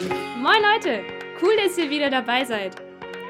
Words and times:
Moin 0.00 0.62
Leute, 0.62 1.02
cool, 1.42 1.56
dass 1.56 1.76
ihr 1.76 1.90
wieder 1.90 2.08
dabei 2.08 2.44
seid. 2.44 2.76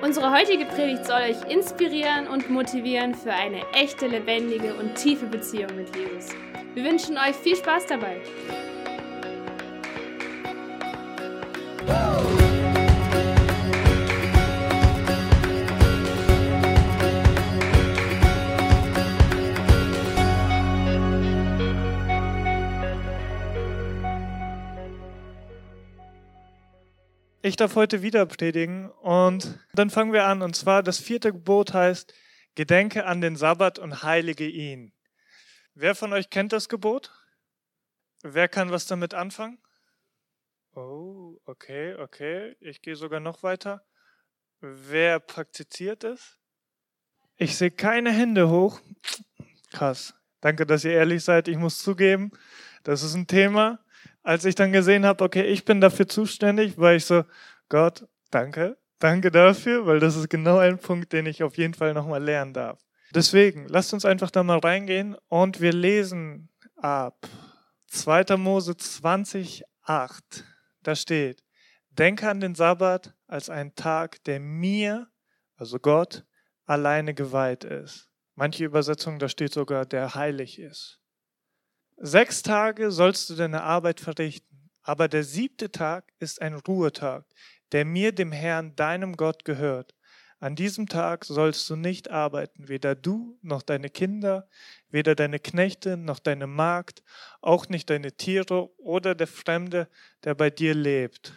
Unsere 0.02 0.30
heutige 0.30 0.66
Predigt 0.66 1.06
soll 1.06 1.22
euch 1.22 1.50
inspirieren 1.50 2.28
und 2.28 2.50
motivieren 2.50 3.14
für 3.14 3.32
eine 3.32 3.62
echte, 3.72 4.06
lebendige 4.06 4.74
und 4.74 4.94
tiefe 4.94 5.24
Beziehung 5.24 5.74
mit 5.76 5.96
Jesus. 5.96 6.30
Wir 6.74 6.84
wünschen 6.84 7.16
euch 7.16 7.34
viel 7.36 7.56
Spaß 7.56 7.86
dabei. 7.86 8.20
Ich 27.48 27.56
darf 27.56 27.76
heute 27.76 28.02
wieder 28.02 28.26
predigen 28.26 28.90
und 28.90 29.58
dann 29.72 29.88
fangen 29.88 30.12
wir 30.12 30.26
an. 30.26 30.42
Und 30.42 30.54
zwar 30.54 30.82
das 30.82 30.98
vierte 30.98 31.32
Gebot 31.32 31.72
heißt, 31.72 32.12
Gedenke 32.54 33.06
an 33.06 33.22
den 33.22 33.36
Sabbat 33.36 33.78
und 33.78 34.02
heilige 34.02 34.46
ihn. 34.46 34.92
Wer 35.72 35.94
von 35.94 36.12
euch 36.12 36.28
kennt 36.28 36.52
das 36.52 36.68
Gebot? 36.68 37.10
Wer 38.22 38.48
kann 38.48 38.70
was 38.70 38.84
damit 38.84 39.14
anfangen? 39.14 39.58
Oh, 40.74 41.40
okay, 41.46 41.94
okay. 41.94 42.54
Ich 42.60 42.82
gehe 42.82 42.96
sogar 42.96 43.20
noch 43.20 43.42
weiter. 43.42 43.82
Wer 44.60 45.18
praktiziert 45.18 46.04
es? 46.04 46.38
Ich 47.38 47.56
sehe 47.56 47.70
keine 47.70 48.12
Hände 48.12 48.50
hoch. 48.50 48.78
Krass. 49.72 50.12
Danke, 50.42 50.66
dass 50.66 50.84
ihr 50.84 50.92
ehrlich 50.92 51.24
seid. 51.24 51.48
Ich 51.48 51.56
muss 51.56 51.78
zugeben, 51.78 52.30
das 52.82 53.02
ist 53.02 53.14
ein 53.14 53.26
Thema, 53.26 53.78
als 54.28 54.44
ich 54.44 54.54
dann 54.54 54.72
gesehen 54.72 55.06
habe, 55.06 55.24
okay, 55.24 55.44
ich 55.44 55.64
bin 55.64 55.80
dafür 55.80 56.06
zuständig, 56.06 56.76
war 56.76 56.92
ich 56.92 57.06
so, 57.06 57.24
Gott, 57.70 58.06
danke, 58.30 58.76
danke 58.98 59.30
dafür, 59.30 59.86
weil 59.86 60.00
das 60.00 60.16
ist 60.16 60.28
genau 60.28 60.58
ein 60.58 60.78
Punkt, 60.78 61.14
den 61.14 61.24
ich 61.24 61.42
auf 61.42 61.56
jeden 61.56 61.72
Fall 61.72 61.94
nochmal 61.94 62.22
lernen 62.22 62.52
darf. 62.52 62.78
Deswegen, 63.14 63.66
lasst 63.68 63.94
uns 63.94 64.04
einfach 64.04 64.30
da 64.30 64.42
mal 64.42 64.58
reingehen 64.58 65.16
und 65.28 65.62
wir 65.62 65.72
lesen 65.72 66.50
ab 66.76 67.26
2. 67.86 68.36
Mose 68.36 68.76
20, 68.76 69.64
8. 69.84 70.44
Da 70.82 70.94
steht, 70.94 71.42
denke 71.88 72.28
an 72.28 72.40
den 72.40 72.54
Sabbat 72.54 73.14
als 73.28 73.48
einen 73.48 73.74
Tag, 73.76 74.22
der 74.24 74.40
mir, 74.40 75.08
also 75.56 75.78
Gott, 75.78 76.26
alleine 76.66 77.14
geweiht 77.14 77.64
ist. 77.64 78.10
Manche 78.34 78.66
Übersetzungen, 78.66 79.20
da 79.20 79.30
steht 79.30 79.54
sogar, 79.54 79.86
der 79.86 80.14
heilig 80.14 80.58
ist. 80.58 80.97
Sechs 82.00 82.42
Tage 82.42 82.92
sollst 82.92 83.28
du 83.28 83.34
deine 83.34 83.64
Arbeit 83.64 83.98
verrichten, 84.00 84.70
aber 84.82 85.08
der 85.08 85.24
siebte 85.24 85.72
Tag 85.72 86.12
ist 86.20 86.40
ein 86.40 86.54
Ruhetag, 86.54 87.24
der 87.72 87.84
mir, 87.84 88.12
dem 88.12 88.30
Herrn, 88.30 88.76
deinem 88.76 89.16
Gott 89.16 89.44
gehört. 89.44 89.96
An 90.38 90.54
diesem 90.54 90.86
Tag 90.86 91.24
sollst 91.24 91.68
du 91.68 91.74
nicht 91.74 92.08
arbeiten, 92.08 92.68
weder 92.68 92.94
du 92.94 93.36
noch 93.42 93.62
deine 93.62 93.90
Kinder, 93.90 94.48
weder 94.90 95.16
deine 95.16 95.40
Knechte 95.40 95.96
noch 95.96 96.20
deine 96.20 96.46
Magd, 96.46 97.02
auch 97.40 97.68
nicht 97.68 97.90
deine 97.90 98.12
Tiere 98.12 98.70
oder 98.78 99.16
der 99.16 99.26
Fremde, 99.26 99.88
der 100.22 100.36
bei 100.36 100.50
dir 100.50 100.74
lebt. 100.74 101.32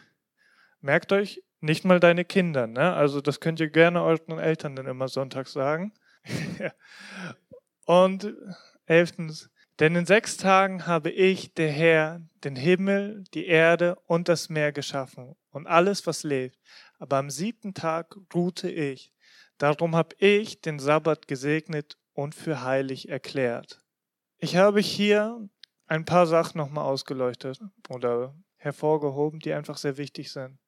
Merkt 0.80 1.12
euch, 1.12 1.42
nicht 1.60 1.86
mal 1.86 2.00
deine 2.00 2.24
Kinder, 2.24 2.68
ne? 2.68 2.94
Also 2.94 3.22
das 3.22 3.40
könnt 3.40 3.60
ihr 3.60 3.70
gerne 3.70 4.04
euren 4.04 4.38
Eltern 4.38 4.76
dann 4.76 4.86
immer 4.86 5.08
sonntags 5.08 5.54
sagen. 5.54 5.92
Und 7.86 8.36
elftens, 8.86 9.50
denn 9.82 9.96
in 9.96 10.06
sechs 10.06 10.38
Tagen 10.38 10.86
habe 10.86 11.10
ich, 11.10 11.56
der 11.56 11.72
Herr, 11.72 12.22
den 12.44 12.56
Himmel, 12.56 13.24
die 13.34 13.48
Erde 13.48 13.96
und 14.06 14.30
das 14.30 14.48
Meer 14.48 14.72
geschaffen 14.72 15.36
und 15.50 15.66
alles, 15.66 16.06
was 16.06 16.22
lebt. 16.22 16.60
Aber 17.00 17.18
am 17.18 17.32
siebten 17.32 17.74
Tag 17.74 18.16
ruhte 18.32 18.70
ich. 18.70 19.12
Darum 19.58 19.96
habe 19.96 20.16
ich 20.20 20.62
den 20.62 20.78
Sabbat 20.78 21.28
gesegnet 21.28 21.98
und 22.14 22.36
für 22.36 22.62
heilig 22.64 23.10
erklärt. 23.10 23.84
Ich 24.38 24.56
habe 24.56 24.82
hier 24.82 25.50
ein 25.88 26.06
paar 26.06 26.28
Sachen 26.28 26.60
nochmal 26.60 26.86
ausgeleuchtet 26.86 27.60
oder 27.90 28.36
hervorgehoben, 28.58 29.40
die 29.40 29.52
einfach 29.52 29.78
sehr 29.78 29.98
wichtig 29.98 30.32
sind. 30.32 30.60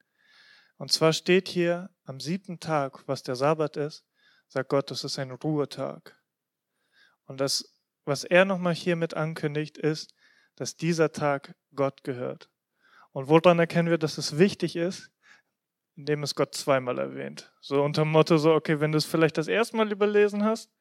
Und 0.78 0.92
zwar 0.92 1.14
steht 1.14 1.50
hier 1.50 1.92
am 2.04 2.20
siebten 2.20 2.60
Tag, 2.60 3.08
was 3.08 3.22
der 3.22 3.36
Sabbat 3.36 3.78
ist, 3.78 4.08
sagt 4.48 4.70
Gott, 4.70 4.90
das 4.90 5.04
ist 5.04 5.20
ein 5.20 5.30
Ruhetag. 5.30 6.18
Und 7.26 7.40
das 7.40 7.73
was 8.06 8.24
er 8.24 8.46
nochmal 8.46 8.75
hiermit 8.75 9.16
ankündigt, 9.16 9.78
ist, 9.78 10.14
dass 10.56 10.75
dieser 10.75 11.12
Tag 11.12 11.56
Gott 11.75 12.03
gehört. 12.03 12.50
Und 13.12 13.28
woran 13.28 13.59
erkennen 13.59 13.90
wir, 13.90 13.97
dass 13.97 14.18
es 14.18 14.38
wichtig 14.38 14.75
ist? 14.75 15.12
Indem 15.96 16.24
es 16.24 16.34
Gott 16.34 16.56
zweimal 16.56 16.97
erwähnt. 16.97 17.53
So 17.62 17.84
unter 17.84 18.02
dem 18.02 18.12
Motto, 18.12 18.38
so, 18.38 18.53
okay, 18.53 18.80
wenn 18.80 18.92
du 18.92 18.97
es 18.97 19.06
vielleicht 19.06 19.38
das 19.38 19.47
erste 19.47 19.78
Mal 19.78 19.92
überlesen 19.92 20.44
hast, 20.44 20.72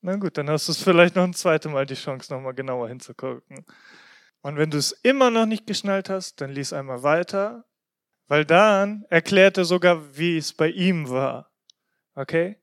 na 0.00 0.16
gut, 0.16 0.36
dann 0.36 0.50
hast 0.50 0.68
du 0.68 0.72
es 0.72 0.82
vielleicht 0.82 1.16
noch 1.16 1.24
ein 1.24 1.34
zweites 1.34 1.70
Mal 1.70 1.86
die 1.86 1.94
Chance, 1.94 2.32
nochmal 2.32 2.54
genauer 2.54 2.88
hinzugucken. 2.88 3.64
Und 4.42 4.56
wenn 4.56 4.70
du 4.70 4.76
es 4.76 4.92
immer 4.92 5.30
noch 5.30 5.46
nicht 5.46 5.66
geschnallt 5.66 6.10
hast, 6.10 6.40
dann 6.40 6.50
lies 6.50 6.74
einmal 6.74 7.02
weiter, 7.02 7.64
weil 8.26 8.44
dann 8.44 9.04
erklärt 9.08 9.56
er 9.56 9.64
sogar, 9.64 10.16
wie 10.16 10.36
es 10.36 10.52
bei 10.52 10.68
ihm 10.68 11.08
war. 11.08 11.50
Okay? 12.14 12.58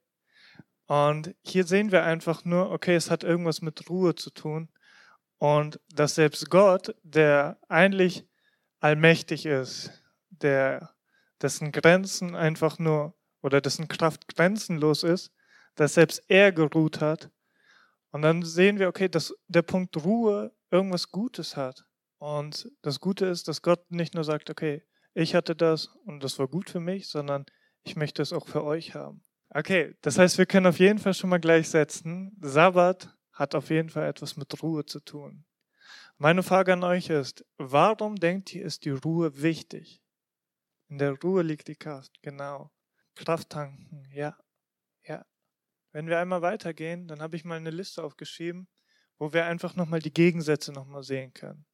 Und 0.91 1.33
hier 1.41 1.63
sehen 1.63 1.93
wir 1.93 2.03
einfach 2.03 2.43
nur, 2.43 2.69
okay, 2.69 2.95
es 2.95 3.09
hat 3.09 3.23
irgendwas 3.23 3.61
mit 3.61 3.89
Ruhe 3.89 4.13
zu 4.13 4.29
tun. 4.29 4.67
Und 5.37 5.79
dass 5.87 6.15
selbst 6.15 6.49
Gott, 6.49 6.93
der 7.01 7.57
eigentlich 7.69 8.27
allmächtig 8.81 9.45
ist, 9.45 9.89
der, 10.31 10.93
dessen 11.41 11.71
Grenzen 11.71 12.35
einfach 12.35 12.77
nur, 12.77 13.15
oder 13.41 13.61
dessen 13.61 13.87
Kraft 13.87 14.27
grenzenlos 14.35 15.03
ist, 15.03 15.31
dass 15.75 15.93
selbst 15.93 16.23
er 16.27 16.51
geruht 16.51 16.99
hat. 16.99 17.31
Und 18.11 18.23
dann 18.23 18.43
sehen 18.43 18.77
wir, 18.77 18.89
okay, 18.89 19.07
dass 19.07 19.33
der 19.47 19.61
Punkt 19.61 19.95
Ruhe 19.95 20.53
irgendwas 20.71 21.09
Gutes 21.09 21.55
hat. 21.55 21.85
Und 22.17 22.69
das 22.81 22.99
Gute 22.99 23.27
ist, 23.27 23.47
dass 23.47 23.61
Gott 23.61 23.89
nicht 23.91 24.13
nur 24.13 24.25
sagt, 24.25 24.49
okay, 24.49 24.83
ich 25.13 25.35
hatte 25.35 25.55
das 25.55 25.85
und 26.03 26.21
das 26.21 26.37
war 26.37 26.49
gut 26.49 26.69
für 26.69 26.81
mich, 26.81 27.07
sondern 27.07 27.45
ich 27.83 27.95
möchte 27.95 28.21
es 28.21 28.33
auch 28.33 28.49
für 28.49 28.65
euch 28.65 28.93
haben. 28.93 29.23
Okay, 29.53 29.95
das 30.01 30.17
heißt, 30.17 30.37
wir 30.37 30.45
können 30.45 30.67
auf 30.67 30.79
jeden 30.79 30.97
Fall 30.97 31.13
schon 31.13 31.29
mal 31.29 31.39
gleichsetzen. 31.39 32.37
Sabbat 32.39 33.13
hat 33.33 33.53
auf 33.53 33.69
jeden 33.69 33.89
Fall 33.89 34.07
etwas 34.07 34.37
mit 34.37 34.63
Ruhe 34.63 34.85
zu 34.85 35.01
tun. 35.01 35.43
Meine 36.17 36.41
Frage 36.41 36.71
an 36.71 36.85
euch 36.85 37.09
ist, 37.09 37.45
warum 37.57 38.15
denkt 38.15 38.53
ihr, 38.55 38.63
ist 38.63 38.85
die 38.85 38.91
Ruhe 38.91 39.41
wichtig? 39.41 40.01
In 40.87 40.99
der 40.99 41.19
Ruhe 41.19 41.41
liegt 41.41 41.67
die 41.67 41.75
Kraft, 41.75 42.21
genau. 42.21 42.71
Kraft 43.15 43.49
tanken, 43.49 44.07
ja, 44.13 44.37
ja. 45.03 45.25
Wenn 45.91 46.07
wir 46.07 46.19
einmal 46.19 46.41
weitergehen, 46.41 47.09
dann 47.09 47.21
habe 47.21 47.35
ich 47.35 47.43
mal 47.43 47.57
eine 47.57 47.71
Liste 47.71 48.03
aufgeschrieben, 48.05 48.69
wo 49.17 49.33
wir 49.33 49.45
einfach 49.47 49.75
nochmal 49.75 49.99
die 49.99 50.13
Gegensätze 50.13 50.71
nochmal 50.71 51.03
sehen 51.03 51.33
können. 51.33 51.65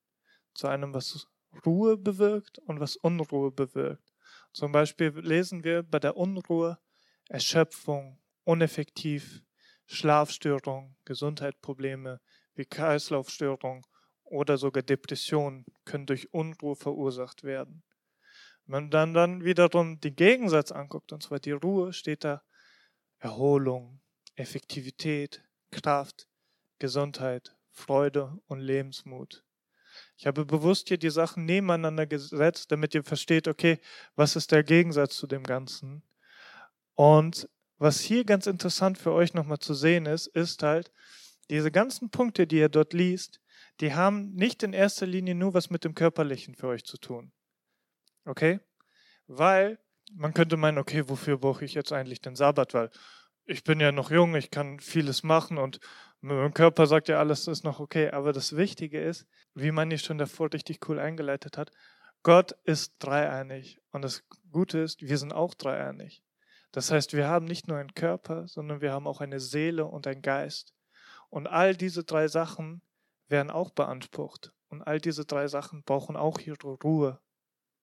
Zu 0.55 0.67
einem, 0.67 0.95
was 0.95 1.27
Ruhe 1.63 1.95
bewirkt 1.95 2.57
und 2.57 2.79
was 2.79 2.95
Unruhe 2.95 3.51
bewirkt. 3.51 4.13
Zum 4.51 4.71
Beispiel 4.71 5.09
lesen 5.19 5.63
wir 5.63 5.83
bei 5.83 5.99
der 5.99 6.17
Unruhe, 6.17 6.79
Erschöpfung, 7.29 8.19
uneffektiv, 8.43 9.43
Schlafstörung, 9.85 10.95
Gesundheitsprobleme 11.05 12.21
wie 12.55 12.65
Kreislaufstörung 12.65 13.85
oder 14.23 14.57
sogar 14.57 14.83
Depressionen 14.83 15.65
können 15.85 16.05
durch 16.05 16.33
Unruhe 16.33 16.75
verursacht 16.75 17.43
werden. 17.43 17.83
Wenn 18.65 18.71
man 18.71 18.91
dann, 18.91 19.13
dann 19.13 19.43
wiederum 19.43 19.99
den 19.99 20.15
Gegensatz 20.15 20.71
anguckt, 20.71 21.13
und 21.13 21.23
zwar 21.23 21.39
die 21.39 21.51
Ruhe, 21.51 21.93
steht 21.93 22.23
da 22.23 22.43
Erholung, 23.19 24.01
Effektivität, 24.35 25.43
Kraft, 25.71 26.27
Gesundheit, 26.79 27.55
Freude 27.71 28.39
und 28.47 28.59
Lebensmut. 28.59 29.43
Ich 30.17 30.27
habe 30.27 30.45
bewusst 30.45 30.89
hier 30.89 30.97
die 30.97 31.09
Sachen 31.09 31.45
nebeneinander 31.45 32.05
gesetzt, 32.05 32.71
damit 32.71 32.93
ihr 32.93 33.03
versteht, 33.03 33.47
okay, 33.47 33.79
was 34.15 34.35
ist 34.35 34.51
der 34.51 34.63
Gegensatz 34.63 35.17
zu 35.17 35.27
dem 35.27 35.43
Ganzen? 35.43 36.03
Und 36.97 37.47
was 37.77 38.01
hier 38.01 38.25
ganz 38.25 38.47
interessant 38.47 38.97
für 38.97 39.11
euch 39.11 39.35
nochmal 39.35 39.59
zu 39.59 39.75
sehen 39.75 40.07
ist, 40.07 40.25
ist 40.25 40.63
halt, 40.63 40.91
diese 41.51 41.71
ganzen 41.71 42.09
Punkte, 42.09 42.47
die 42.47 42.57
ihr 42.57 42.69
dort 42.69 42.91
liest, 42.91 43.39
die 43.79 43.93
haben 43.93 44.33
nicht 44.33 44.63
in 44.63 44.73
erster 44.73 45.05
Linie 45.05 45.35
nur 45.35 45.53
was 45.53 45.69
mit 45.69 45.83
dem 45.83 45.93
Körperlichen 45.93 46.55
für 46.55 46.67
euch 46.67 46.83
zu 46.85 46.97
tun. 46.97 47.31
Okay? 48.25 48.59
Weil 49.27 49.77
man 50.11 50.33
könnte 50.33 50.57
meinen, 50.57 50.79
okay, 50.79 51.07
wofür 51.07 51.37
brauche 51.37 51.65
ich 51.65 51.75
jetzt 51.75 51.93
eigentlich 51.93 52.19
den 52.19 52.35
Sabbat? 52.35 52.73
Weil 52.73 52.89
ich 53.45 53.63
bin 53.63 53.79
ja 53.79 53.91
noch 53.91 54.09
jung, 54.09 54.35
ich 54.35 54.49
kann 54.49 54.79
vieles 54.79 55.21
machen 55.21 55.59
und 55.59 55.79
mein 56.19 56.55
Körper 56.55 56.87
sagt 56.87 57.09
ja, 57.09 57.19
alles 57.19 57.47
ist 57.47 57.63
noch 57.63 57.79
okay. 57.79 58.09
Aber 58.09 58.33
das 58.33 58.57
Wichtige 58.57 58.99
ist, 58.99 59.27
wie 59.53 59.71
man 59.71 59.91
hier 59.91 59.99
schon 59.99 60.17
davor 60.17 60.51
richtig 60.51 60.79
cool 60.89 60.97
eingeleitet 60.97 61.59
hat, 61.59 61.71
Gott 62.23 62.53
ist 62.63 62.95
dreieinig. 62.97 63.79
Und 63.91 64.01
das 64.01 64.23
Gute 64.51 64.79
ist, 64.79 65.03
wir 65.03 65.19
sind 65.19 65.31
auch 65.31 65.53
dreieinig. 65.53 66.23
Das 66.71 66.91
heißt, 66.91 67.13
wir 67.13 67.27
haben 67.27 67.45
nicht 67.45 67.67
nur 67.67 67.77
einen 67.77 67.93
Körper, 67.93 68.47
sondern 68.47 68.81
wir 68.81 68.91
haben 68.91 69.07
auch 69.07 69.21
eine 69.21 69.39
Seele 69.39 69.85
und 69.85 70.07
einen 70.07 70.21
Geist. 70.21 70.73
Und 71.29 71.47
all 71.47 71.75
diese 71.75 72.03
drei 72.03 72.27
Sachen 72.27 72.81
werden 73.27 73.51
auch 73.51 73.71
beansprucht. 73.71 74.53
Und 74.69 74.81
all 74.81 74.99
diese 74.99 75.25
drei 75.25 75.47
Sachen 75.47 75.83
brauchen 75.83 76.15
auch 76.15 76.39
ihre 76.39 76.73
Ruhe. 76.83 77.19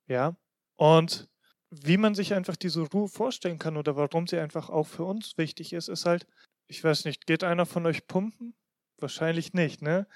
Ja? 0.07 0.37
Und 0.77 1.29
wie 1.71 1.97
man 1.97 2.15
sich 2.15 2.35
einfach 2.35 2.57
diese 2.57 2.83
Ruhe 2.83 3.09
vorstellen 3.09 3.59
kann 3.59 3.77
oder 3.77 3.97
warum 3.97 4.27
sie 4.27 4.39
einfach 4.39 4.71
auch 4.71 4.87
für 4.87 5.05
uns 5.05 5.37
wichtig 5.39 5.73
ist, 5.73 5.89
ist 5.89 6.07
halt, 6.07 6.27
ich 6.67 6.83
weiß 6.83 7.05
nicht, 7.05 7.27
geht 7.27 7.45
einer 7.45 7.67
von 7.67 7.87
euch 7.87 8.07
pumpen? 8.07 8.55
Wahrscheinlich 8.99 9.55
nicht, 9.55 9.83
ne? 9.83 10.07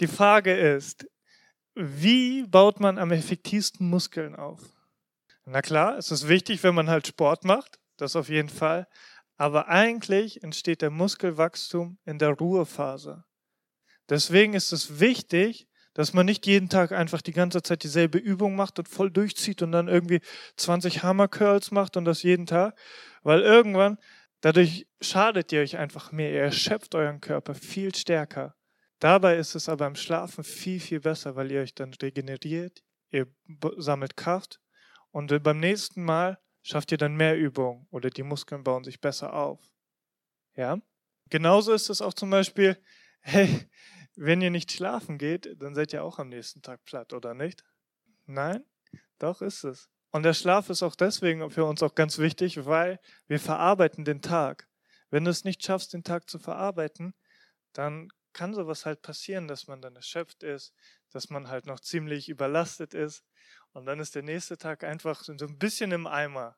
Die 0.00 0.06
Frage 0.06 0.54
ist, 0.54 1.08
wie 1.74 2.46
baut 2.46 2.80
man 2.80 2.98
am 2.98 3.12
effektivsten 3.12 3.88
Muskeln 3.88 4.36
auf? 4.36 4.60
Na 5.50 5.62
klar, 5.62 5.96
es 5.96 6.10
ist 6.10 6.28
wichtig, 6.28 6.62
wenn 6.62 6.74
man 6.74 6.90
halt 6.90 7.06
Sport 7.06 7.44
macht, 7.44 7.78
das 7.96 8.16
auf 8.16 8.28
jeden 8.28 8.50
Fall. 8.50 8.86
Aber 9.38 9.68
eigentlich 9.68 10.42
entsteht 10.42 10.82
der 10.82 10.90
Muskelwachstum 10.90 11.98
in 12.04 12.18
der 12.18 12.32
Ruhephase. 12.32 13.24
Deswegen 14.10 14.52
ist 14.52 14.72
es 14.72 15.00
wichtig, 15.00 15.66
dass 15.94 16.12
man 16.12 16.26
nicht 16.26 16.46
jeden 16.46 16.68
Tag 16.68 16.92
einfach 16.92 17.22
die 17.22 17.32
ganze 17.32 17.62
Zeit 17.62 17.82
dieselbe 17.82 18.18
Übung 18.18 18.56
macht 18.56 18.78
und 18.78 18.90
voll 18.90 19.10
durchzieht 19.10 19.62
und 19.62 19.72
dann 19.72 19.88
irgendwie 19.88 20.20
20 20.58 21.02
Hammer 21.02 21.28
Curls 21.28 21.70
macht 21.70 21.96
und 21.96 22.04
das 22.04 22.22
jeden 22.22 22.44
Tag, 22.44 22.78
weil 23.22 23.40
irgendwann 23.40 23.96
dadurch 24.42 24.86
schadet 25.00 25.50
ihr 25.52 25.62
euch 25.62 25.78
einfach 25.78 26.12
mehr, 26.12 26.30
ihr 26.30 26.42
erschöpft 26.42 26.94
euren 26.94 27.22
Körper 27.22 27.54
viel 27.54 27.94
stärker. 27.94 28.54
Dabei 28.98 29.38
ist 29.38 29.54
es 29.54 29.70
aber 29.70 29.86
im 29.86 29.96
Schlafen 29.96 30.44
viel, 30.44 30.78
viel 30.78 31.00
besser, 31.00 31.36
weil 31.36 31.50
ihr 31.50 31.62
euch 31.62 31.74
dann 31.74 31.94
regeneriert, 31.94 32.82
ihr 33.10 33.28
sammelt 33.78 34.14
Kraft 34.14 34.60
und 35.18 35.42
beim 35.42 35.58
nächsten 35.58 36.04
Mal 36.04 36.38
schafft 36.62 36.92
ihr 36.92 36.96
dann 36.96 37.16
mehr 37.16 37.36
Übung 37.36 37.88
oder 37.90 38.08
die 38.08 38.22
Muskeln 38.22 38.62
bauen 38.62 38.84
sich 38.84 39.00
besser 39.00 39.32
auf. 39.32 39.58
Ja? 40.54 40.80
Genauso 41.28 41.72
ist 41.72 41.90
es 41.90 42.00
auch 42.00 42.14
zum 42.14 42.30
Beispiel, 42.30 42.80
hey, 43.22 43.68
wenn 44.14 44.40
ihr 44.40 44.50
nicht 44.50 44.70
schlafen 44.70 45.18
geht, 45.18 45.60
dann 45.60 45.74
seid 45.74 45.92
ihr 45.92 46.04
auch 46.04 46.20
am 46.20 46.28
nächsten 46.28 46.62
Tag 46.62 46.84
platt, 46.84 47.12
oder 47.12 47.34
nicht? 47.34 47.64
Nein? 48.26 48.64
Doch 49.18 49.42
ist 49.42 49.64
es. 49.64 49.90
Und 50.12 50.22
der 50.22 50.34
Schlaf 50.34 50.70
ist 50.70 50.84
auch 50.84 50.94
deswegen 50.94 51.50
für 51.50 51.64
uns 51.64 51.82
auch 51.82 51.96
ganz 51.96 52.18
wichtig, 52.18 52.64
weil 52.64 53.00
wir 53.26 53.40
verarbeiten 53.40 54.04
den 54.04 54.22
Tag. 54.22 54.68
Wenn 55.10 55.24
du 55.24 55.32
es 55.32 55.42
nicht 55.42 55.64
schaffst, 55.64 55.94
den 55.94 56.04
Tag 56.04 56.30
zu 56.30 56.38
verarbeiten, 56.38 57.12
dann 57.72 58.08
kann 58.32 58.54
sowas 58.54 58.86
halt 58.86 59.02
passieren, 59.02 59.48
dass 59.48 59.66
man 59.66 59.82
dann 59.82 59.96
erschöpft 59.96 60.44
ist, 60.44 60.72
dass 61.10 61.28
man 61.28 61.48
halt 61.48 61.66
noch 61.66 61.80
ziemlich 61.80 62.28
überlastet 62.28 62.94
ist 62.94 63.24
und 63.72 63.86
dann 63.86 64.00
ist 64.00 64.14
der 64.14 64.22
nächste 64.22 64.56
Tag 64.56 64.84
einfach 64.84 65.22
so 65.22 65.32
ein 65.32 65.58
bisschen 65.58 65.92
im 65.92 66.06
Eimer. 66.06 66.56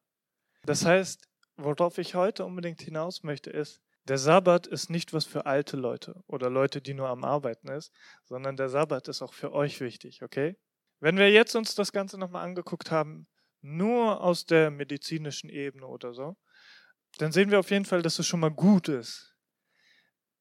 Das 0.63 0.85
heißt, 0.85 1.29
worauf 1.57 1.99
ich 1.99 2.15
heute 2.15 2.45
unbedingt 2.45 2.81
hinaus 2.81 3.23
möchte, 3.23 3.51
ist, 3.51 3.81
der 4.05 4.19
Sabbat 4.19 4.67
ist 4.67 4.91
nicht 4.91 5.13
was 5.13 5.27
für 5.27 5.47
alte 5.47 5.77
Leute 5.77 6.23
oder 6.27 6.51
Leute, 6.51 6.81
die 6.81 6.95
nur 6.95 7.09
am 7.09 7.25
Arbeiten 7.25 7.69
ist, 7.69 7.93
sondern 8.25 8.57
der 8.57 8.69
Sabbat 8.69 9.09
ist 9.09 9.23
auch 9.23 9.35
für 9.35 9.53
euch 9.53 9.81
wichtig, 9.81 10.23
okay? 10.23 10.57
Wenn 11.01 11.17
wir 11.17 11.31
jetzt 11.31 11.55
uns 11.55 11.75
das 11.75 11.93
Ganze 11.93 12.19
nochmal 12.19 12.45
angeguckt 12.45 12.91
haben, 12.91 13.27
nur 13.63 14.21
aus 14.21 14.47
der 14.47 14.71
medizinischen 14.71 15.51
Ebene 15.51 15.87
oder 15.87 16.15
so, 16.15 16.37
dann 17.19 17.33
sehen 17.33 17.51
wir 17.51 17.61
auf 17.61 17.71
jeden 17.71 17.85
Fall, 17.85 18.03
dass 18.03 18.19
es 18.19 18.27
schon 18.27 18.41
mal 18.41 18.51
gut 18.51 18.89
ist. 18.89 19.35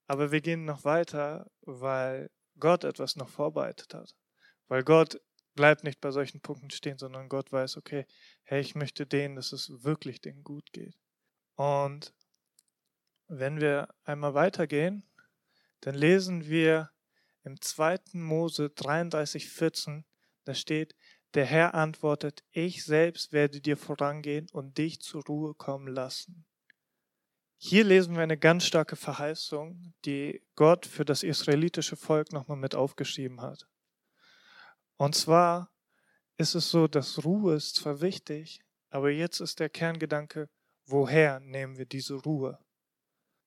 Aber 0.08 0.32
wir 0.32 0.42
gehen 0.42 0.66
noch 0.66 0.84
weiter, 0.86 1.50
weil 1.62 2.30
Gott 2.60 2.84
etwas 2.84 3.16
noch 3.16 3.30
vorbereitet 3.30 3.94
hat. 3.94 4.16
Weil 4.68 4.84
Gott 4.84 5.20
bleibt 5.60 5.84
nicht 5.84 6.00
bei 6.00 6.12
solchen 6.12 6.40
Punkten 6.40 6.70
stehen, 6.70 6.98
sondern 6.98 7.28
Gott 7.28 7.52
weiß, 7.52 7.76
okay, 7.76 8.06
hey, 8.44 8.62
ich 8.62 8.76
möchte 8.76 9.06
denen, 9.06 9.36
dass 9.36 9.52
es 9.52 9.84
wirklich 9.84 10.22
denen 10.22 10.42
gut 10.42 10.72
geht. 10.72 10.98
Und 11.56 12.14
wenn 13.28 13.60
wir 13.60 13.90
einmal 14.06 14.34
weitergehen, 14.36 15.04
dann 15.82 15.96
lesen 15.96 16.48
wir 16.48 16.92
im 17.44 17.60
2. 17.60 17.98
Mose 18.14 18.70
33, 18.70 19.50
14, 19.50 20.06
da 20.46 20.54
steht, 20.54 20.96
der 21.34 21.44
Herr 21.44 21.74
antwortet, 21.74 22.46
ich 22.52 22.86
selbst 22.86 23.34
werde 23.34 23.60
dir 23.60 23.76
vorangehen 23.76 24.48
und 24.54 24.78
dich 24.78 25.02
zur 25.02 25.26
Ruhe 25.26 25.56
kommen 25.56 25.90
lassen. 25.90 26.46
Hier 27.58 27.84
lesen 27.84 28.16
wir 28.16 28.24
eine 28.24 28.38
ganz 28.38 28.64
starke 28.64 28.96
Verheißung, 28.96 29.94
die 30.06 30.42
Gott 30.56 30.86
für 30.86 31.04
das 31.04 31.22
israelitische 31.22 31.98
Volk 31.98 32.32
nochmal 32.32 32.56
mit 32.56 32.76
aufgeschrieben 32.76 33.42
hat. 33.42 33.68
Und 35.00 35.16
zwar 35.16 35.72
ist 36.38 36.54
es 36.54 36.70
so, 36.70 36.88
dass 36.88 37.26
Ruhe 37.26 37.56
ist 37.56 37.76
zwar 37.76 38.02
wichtig, 38.02 38.62
aber 38.90 39.10
jetzt 39.10 39.40
ist 39.40 39.60
der 39.60 39.70
Kerngedanke, 39.70 40.50
woher 40.86 41.40
nehmen 41.40 41.78
wir 41.78 41.86
diese 41.86 42.14
Ruhe? 42.14 42.60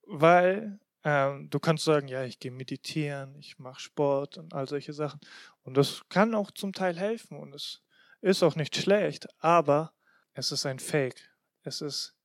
weil 0.06 0.78
ähm, 1.04 1.48
du 1.50 1.58
kannst 1.58 1.84
sagen, 1.84 2.08
ja, 2.08 2.24
ich 2.24 2.38
gehe 2.38 2.50
meditieren, 2.50 3.34
ich 3.36 3.58
mache 3.58 3.80
Sport 3.80 4.38
und 4.38 4.54
all 4.54 4.68
solche 4.68 4.92
Sachen. 4.92 5.20
Und 5.62 5.76
das 5.76 6.02
kann 6.08 6.34
auch 6.34 6.50
zum 6.50 6.72
Teil 6.72 6.96
helfen 6.96 7.38
und 7.38 7.54
es 7.54 7.82
ist 8.20 8.42
auch 8.42 8.56
nicht 8.56 8.76
schlecht, 8.76 9.26
aber 9.38 9.92
es 10.34 10.52
ist 10.52 10.66
ein 10.66 10.78
Fake. 10.78 11.30
Es 11.62 11.80
ist 11.80 12.16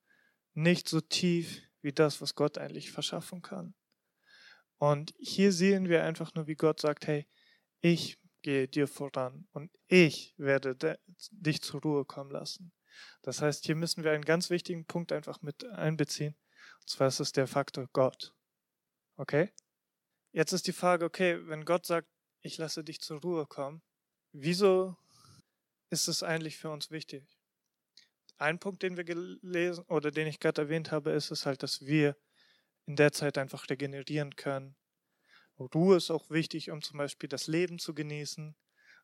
nicht 0.54 0.90
so 0.90 1.02
tief 1.02 1.62
wie 1.82 1.94
das, 1.94 2.22
was 2.22 2.36
Gott 2.36 2.58
eigentlich 2.58 2.92
verschaffen 2.92 3.42
kann. 3.42 3.74
Und 4.78 5.14
hier 5.18 5.52
sehen 5.52 5.90
wir 5.90 6.04
einfach 6.04 6.36
nur, 6.36 6.48
wie 6.48 6.56
Gott 6.56 6.80
sagt, 6.80 7.08
hey, 7.08 7.28
ich 7.82 8.20
gehe 8.48 8.70
dir 8.70 8.88
voran 8.88 9.46
und 9.52 9.78
ich 9.88 10.34
werde 10.38 10.78
dich 11.32 11.62
zur 11.62 11.82
Ruhe 11.82 12.06
kommen 12.06 12.32
lassen. 12.32 12.72
Das 13.22 13.42
heißt, 13.42 13.66
hier 13.66 13.76
müssen 13.76 14.06
wir 14.06 14.14
einen 14.14 14.24
ganz 14.24 14.50
wichtigen 14.50 14.86
Punkt 14.86 15.12
einfach 15.12 15.42
mit 15.42 15.66
einbeziehen. 15.66 16.34
Und 16.80 16.90
zwar 16.90 17.10
ist 17.10 17.20
es 17.20 17.34
der 17.34 17.48
Faktor 17.48 17.90
Gott. 17.92 18.34
Okay? 19.18 19.52
Jetzt 20.32 20.54
ist 20.54 20.66
die 20.66 20.72
Frage, 20.72 21.04
okay, 21.04 21.46
wenn 21.50 21.66
Gott 21.66 21.86
sagt, 21.86 22.08
ich 22.40 22.58
lasse 22.58 22.86
dich 22.86 23.02
zur 23.02 23.20
Ruhe 23.20 23.46
kommen, 23.48 23.82
wieso 24.32 24.96
ist 25.90 26.08
es 26.08 26.24
eigentlich 26.24 26.56
für 26.56 26.70
uns 26.70 26.90
wichtig? 26.90 27.28
Ein 28.38 28.60
Punkt, 28.60 28.82
den 28.82 28.96
wir 28.96 29.04
gelesen 29.04 29.84
oder 29.90 30.10
den 30.10 30.28
ich 30.28 30.40
gerade 30.40 30.62
erwähnt 30.62 30.94
habe, 30.94 31.12
ist 31.12 31.32
es 31.32 31.46
halt, 31.46 31.64
dass 31.64 31.86
wir 31.86 32.16
in 32.86 32.96
der 32.96 33.12
Zeit 33.12 33.38
einfach 33.38 33.70
regenerieren 33.70 34.38
können. 34.38 34.78
Ruhe 35.60 35.98
ist 35.98 36.12
auch 36.12 36.30
wichtig, 36.30 36.72
um 36.72 36.82
zum 36.82 36.98
Beispiel 36.98 37.30
das 37.30 37.48
Leben 37.48 37.80
zu 37.80 37.94
genießen. 37.94 38.56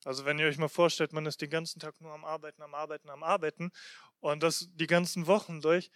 Also 0.05 0.25
wenn 0.25 0.37
ihr 0.39 0.47
euch 0.47 0.57
mal 0.57 0.69
vorstellt, 0.69 1.13
man 1.13 1.25
ist 1.25 1.41
den 1.41 1.49
ganzen 1.49 1.79
Tag 1.79 1.99
nur 2.01 2.11
am 2.11 2.25
Arbeiten, 2.25 2.61
am 2.61 2.73
Arbeiten, 2.75 3.09
am 3.09 3.23
Arbeiten 3.23 3.71
und 4.19 4.43
das 4.43 4.67
die 4.73 4.87
ganzen 4.87 5.27
Wochen 5.27 5.61
durch, 5.61 5.89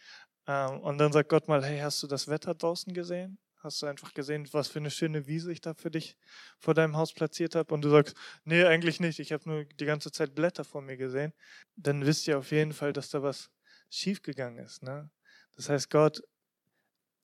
ähm, 0.47 0.79
und 0.79 0.97
dann 0.97 1.11
sagt 1.11 1.29
Gott 1.29 1.47
mal, 1.47 1.63
hey, 1.63 1.79
hast 1.79 2.01
du 2.01 2.07
das 2.07 2.27
Wetter 2.27 2.55
draußen 2.55 2.93
gesehen? 2.93 3.37
Hast 3.57 3.81
du 3.81 3.85
einfach 3.87 4.13
gesehen, 4.13 4.47
was 4.53 4.69
für 4.69 4.79
eine 4.79 4.91
schöne 4.91 5.27
Wiese 5.27 5.51
ich 5.51 5.61
da 5.61 5.73
für 5.73 5.91
dich 5.91 6.15
vor 6.57 6.73
deinem 6.73 6.95
Haus 6.95 7.13
platziert 7.13 7.55
habe? 7.55 7.73
Und 7.73 7.81
du 7.81 7.89
sagst, 7.89 8.15
nee, 8.45 8.63
eigentlich 8.63 8.99
nicht. 8.99 9.19
Ich 9.19 9.33
habe 9.33 9.49
nur 9.49 9.65
die 9.65 9.85
ganze 9.85 10.11
Zeit 10.11 10.35
Blätter 10.35 10.63
vor 10.63 10.81
mir 10.81 10.95
gesehen. 10.95 11.33
Dann 11.75 12.05
wisst 12.05 12.27
ihr 12.27 12.37
auf 12.37 12.51
jeden 12.51 12.71
Fall, 12.71 12.93
dass 12.93 13.09
da 13.09 13.21
was 13.23 13.49
schiefgegangen 13.89 14.63
ist. 14.63 14.83
Ne? 14.83 15.09
Das 15.55 15.69
heißt, 15.69 15.89
Gott 15.89 16.21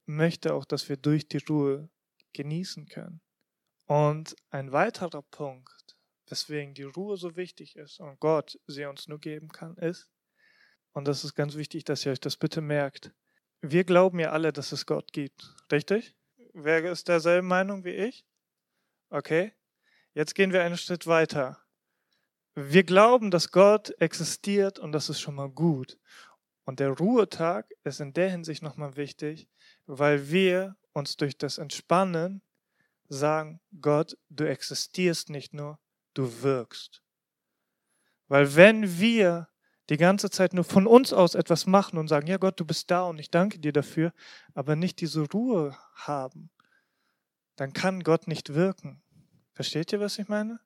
möchte 0.06 0.54
auch, 0.54 0.66
dass 0.66 0.90
wir 0.90 0.98
durch 0.98 1.28
die 1.28 1.38
Ruhe 1.38 1.90
genießen 2.34 2.88
können. 2.88 3.22
Und 3.86 4.36
ein 4.50 4.72
weiterer 4.72 5.22
Punkt, 5.22 5.98
weswegen 6.28 6.74
die 6.74 6.84
Ruhe 6.84 7.18
so 7.18 7.36
wichtig 7.36 7.76
ist 7.76 8.00
und 8.00 8.20
Gott 8.20 8.60
sie 8.68 8.86
uns 8.86 9.08
nur 9.08 9.20
geben 9.20 9.50
kann, 9.50 9.76
ist, 9.78 10.10
und 10.94 11.08
das 11.08 11.24
ist 11.24 11.34
ganz 11.34 11.56
wichtig, 11.56 11.84
dass 11.84 12.06
ihr 12.06 12.12
euch 12.12 12.20
das 12.20 12.38
bitte 12.38 12.62
merkt. 12.62 13.12
Wir 13.62 13.84
glauben 13.84 14.20
ja 14.20 14.32
alle, 14.32 14.54
dass 14.54 14.72
es 14.72 14.86
Gott 14.86 15.12
gibt. 15.12 15.56
Richtig? 15.72 16.16
Wer 16.54 16.84
ist 16.92 17.08
derselben 17.08 17.48
Meinung 17.48 17.84
wie 17.84 17.96
ich? 17.96 18.26
Okay. 19.10 19.54
Jetzt 20.14 20.36
gehen 20.36 20.54
wir 20.54 20.64
einen 20.64 20.78
Schritt 20.78 21.08
weiter. 21.08 21.60
Wir 22.54 22.84
glauben, 22.84 23.32
dass 23.32 23.52
Gott 23.52 23.90
existiert 24.00 24.78
und 24.78 24.92
das 24.92 25.10
ist 25.10 25.20
schon 25.20 25.34
mal 25.34 25.50
gut. 25.50 25.98
Und 26.66 26.80
der 26.80 26.90
Ruhetag 26.90 27.68
ist 27.84 28.00
in 28.00 28.14
der 28.14 28.30
Hinsicht 28.30 28.62
nochmal 28.62 28.96
wichtig, 28.96 29.50
weil 29.88 30.30
wir 30.30 30.76
uns 30.94 31.18
durch 31.18 31.38
das 31.38 31.58
Entspannen 31.58 32.42
sagen, 33.10 33.60
Gott, 33.82 34.18
du 34.30 34.48
existierst 34.48 35.30
nicht 35.30 35.54
nur, 35.54 35.80
du 36.14 36.42
wirkst. 36.42 37.04
Weil 38.28 38.56
wenn 38.56 39.00
wir 39.00 39.50
die 39.90 39.98
ganze 39.98 40.30
Zeit 40.30 40.54
nur 40.54 40.64
von 40.64 40.88
uns 40.88 41.12
aus 41.12 41.36
etwas 41.36 41.66
machen 41.66 41.98
und 41.98 42.08
sagen, 42.08 42.28
ja 42.28 42.38
Gott, 42.38 42.60
du 42.60 42.66
bist 42.66 42.90
da 42.90 43.04
und 43.04 43.20
ich 43.20 43.30
danke 43.30 43.60
dir 43.60 43.74
dafür, 43.74 44.14
aber 44.54 44.76
nicht 44.76 45.02
diese 45.02 45.30
Ruhe 45.32 45.78
haben, 45.96 46.50
dann 47.56 47.74
kann 47.74 48.04
Gott 48.04 48.28
nicht 48.28 48.54
wirken. 48.54 49.04
Versteht 49.52 49.92
ihr, 49.92 50.00
was 50.00 50.18
ich 50.18 50.28
meine? 50.28 50.60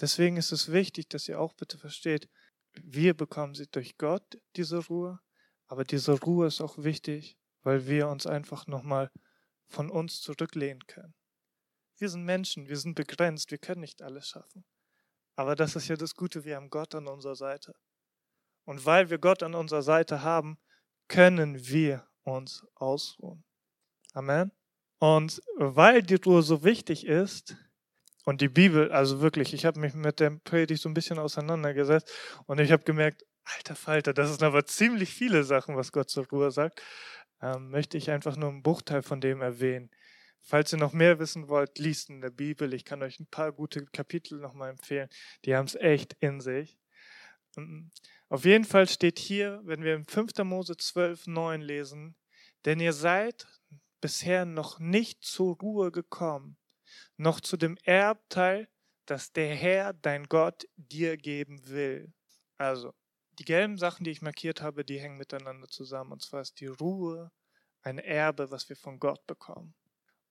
Deswegen 0.00 0.36
ist 0.36 0.52
es 0.52 0.72
wichtig, 0.72 1.08
dass 1.08 1.28
ihr 1.28 1.40
auch 1.40 1.52
bitte 1.54 1.78
versteht, 1.78 2.28
wir 2.72 3.14
bekommen 3.14 3.54
sie 3.54 3.68
durch 3.68 3.96
Gott, 3.98 4.40
diese 4.56 4.78
Ruhe, 4.78 5.20
aber 5.68 5.84
diese 5.84 6.12
Ruhe 6.12 6.48
ist 6.48 6.60
auch 6.60 6.76
wichtig, 6.78 7.38
weil 7.62 7.86
wir 7.86 8.08
uns 8.08 8.26
einfach 8.26 8.66
nochmal 8.66 9.10
von 9.68 9.90
uns 9.90 10.20
zurücklehnen 10.20 10.86
können. 10.86 11.14
Wir 11.98 12.08
sind 12.08 12.24
Menschen, 12.24 12.68
wir 12.68 12.76
sind 12.76 12.94
begrenzt, 12.94 13.50
wir 13.50 13.58
können 13.58 13.80
nicht 13.80 14.02
alles 14.02 14.28
schaffen. 14.28 14.64
Aber 15.36 15.54
das 15.56 15.76
ist 15.76 15.88
ja 15.88 15.96
das 15.96 16.14
Gute, 16.14 16.44
wir 16.44 16.56
haben 16.56 16.70
Gott 16.70 16.94
an 16.94 17.06
unserer 17.08 17.36
Seite. 17.36 17.74
Und 18.64 18.84
weil 18.86 19.10
wir 19.10 19.18
Gott 19.18 19.42
an 19.42 19.54
unserer 19.54 19.82
Seite 19.82 20.22
haben, 20.22 20.58
können 21.08 21.66
wir 21.66 22.06
uns 22.22 22.66
ausruhen. 22.74 23.44
Amen. 24.12 24.52
Und 24.98 25.42
weil 25.56 26.02
die 26.02 26.14
Ruhe 26.14 26.42
so 26.42 26.64
wichtig 26.64 27.06
ist, 27.06 27.56
Und 28.24 28.40
die 28.40 28.48
Bibel, 28.48 28.90
also 28.90 29.20
wirklich, 29.20 29.52
ich 29.52 29.66
habe 29.66 29.78
mich 29.80 29.94
mit 29.94 30.18
der 30.18 30.30
Predigt 30.30 30.82
so 30.82 30.88
ein 30.88 30.94
bisschen 30.94 31.18
auseinandergesetzt 31.18 32.10
und 32.46 32.58
ich 32.58 32.72
habe 32.72 32.82
gemerkt, 32.84 33.22
alter 33.44 33.76
Falter, 33.76 34.14
das 34.14 34.30
sind 34.30 34.42
aber 34.42 34.64
ziemlich 34.64 35.10
viele 35.12 35.44
Sachen, 35.44 35.76
was 35.76 35.92
Gott 35.92 36.08
zur 36.08 36.26
Ruhe 36.28 36.50
sagt. 36.50 36.80
Ähm, 37.42 37.70
möchte 37.70 37.98
ich 37.98 38.10
einfach 38.10 38.36
nur 38.36 38.48
einen 38.48 38.62
Bruchteil 38.62 39.02
von 39.02 39.20
dem 39.20 39.40
erwähnen. 39.40 39.90
Falls 40.40 40.72
ihr 40.72 40.78
noch 40.78 40.92
mehr 40.92 41.18
wissen 41.18 41.48
wollt, 41.48 41.78
liest 41.78 42.10
in 42.10 42.20
der 42.20 42.30
Bibel. 42.30 42.74
Ich 42.74 42.84
kann 42.84 43.02
euch 43.02 43.18
ein 43.18 43.26
paar 43.26 43.52
gute 43.52 43.86
Kapitel 43.86 44.38
nochmal 44.38 44.70
empfehlen. 44.70 45.08
Die 45.44 45.56
haben 45.56 45.66
es 45.66 45.74
echt 45.74 46.14
in 46.20 46.40
sich. 46.40 46.78
Ähm, 47.56 47.90
auf 48.28 48.44
jeden 48.44 48.64
Fall 48.64 48.88
steht 48.88 49.18
hier, 49.18 49.60
wenn 49.64 49.82
wir 49.82 49.94
im 49.94 50.06
5. 50.06 50.32
Mose 50.44 50.76
12, 50.76 51.26
9 51.26 51.60
lesen, 51.60 52.14
denn 52.64 52.80
ihr 52.80 52.92
seid 52.92 53.46
bisher 54.00 54.44
noch 54.44 54.78
nicht 54.78 55.24
zur 55.24 55.56
Ruhe 55.58 55.90
gekommen, 55.90 56.58
noch 57.16 57.40
zu 57.40 57.56
dem 57.56 57.78
Erbteil, 57.84 58.68
das 59.06 59.32
der 59.32 59.54
Herr, 59.54 59.92
dein 59.94 60.24
Gott, 60.24 60.66
dir 60.76 61.16
geben 61.16 61.66
will. 61.68 62.12
Also, 62.58 62.94
die 63.38 63.44
gelben 63.44 63.78
Sachen, 63.78 64.04
die 64.04 64.10
ich 64.10 64.22
markiert 64.22 64.62
habe, 64.62 64.84
die 64.84 65.00
hängen 65.00 65.18
miteinander 65.18 65.68
zusammen. 65.68 66.12
Und 66.12 66.22
zwar 66.22 66.42
ist 66.42 66.60
die 66.60 66.66
Ruhe 66.66 67.30
ein 67.82 67.98
Erbe, 67.98 68.50
was 68.50 68.68
wir 68.68 68.76
von 68.76 68.98
Gott 68.98 69.26
bekommen. 69.26 69.74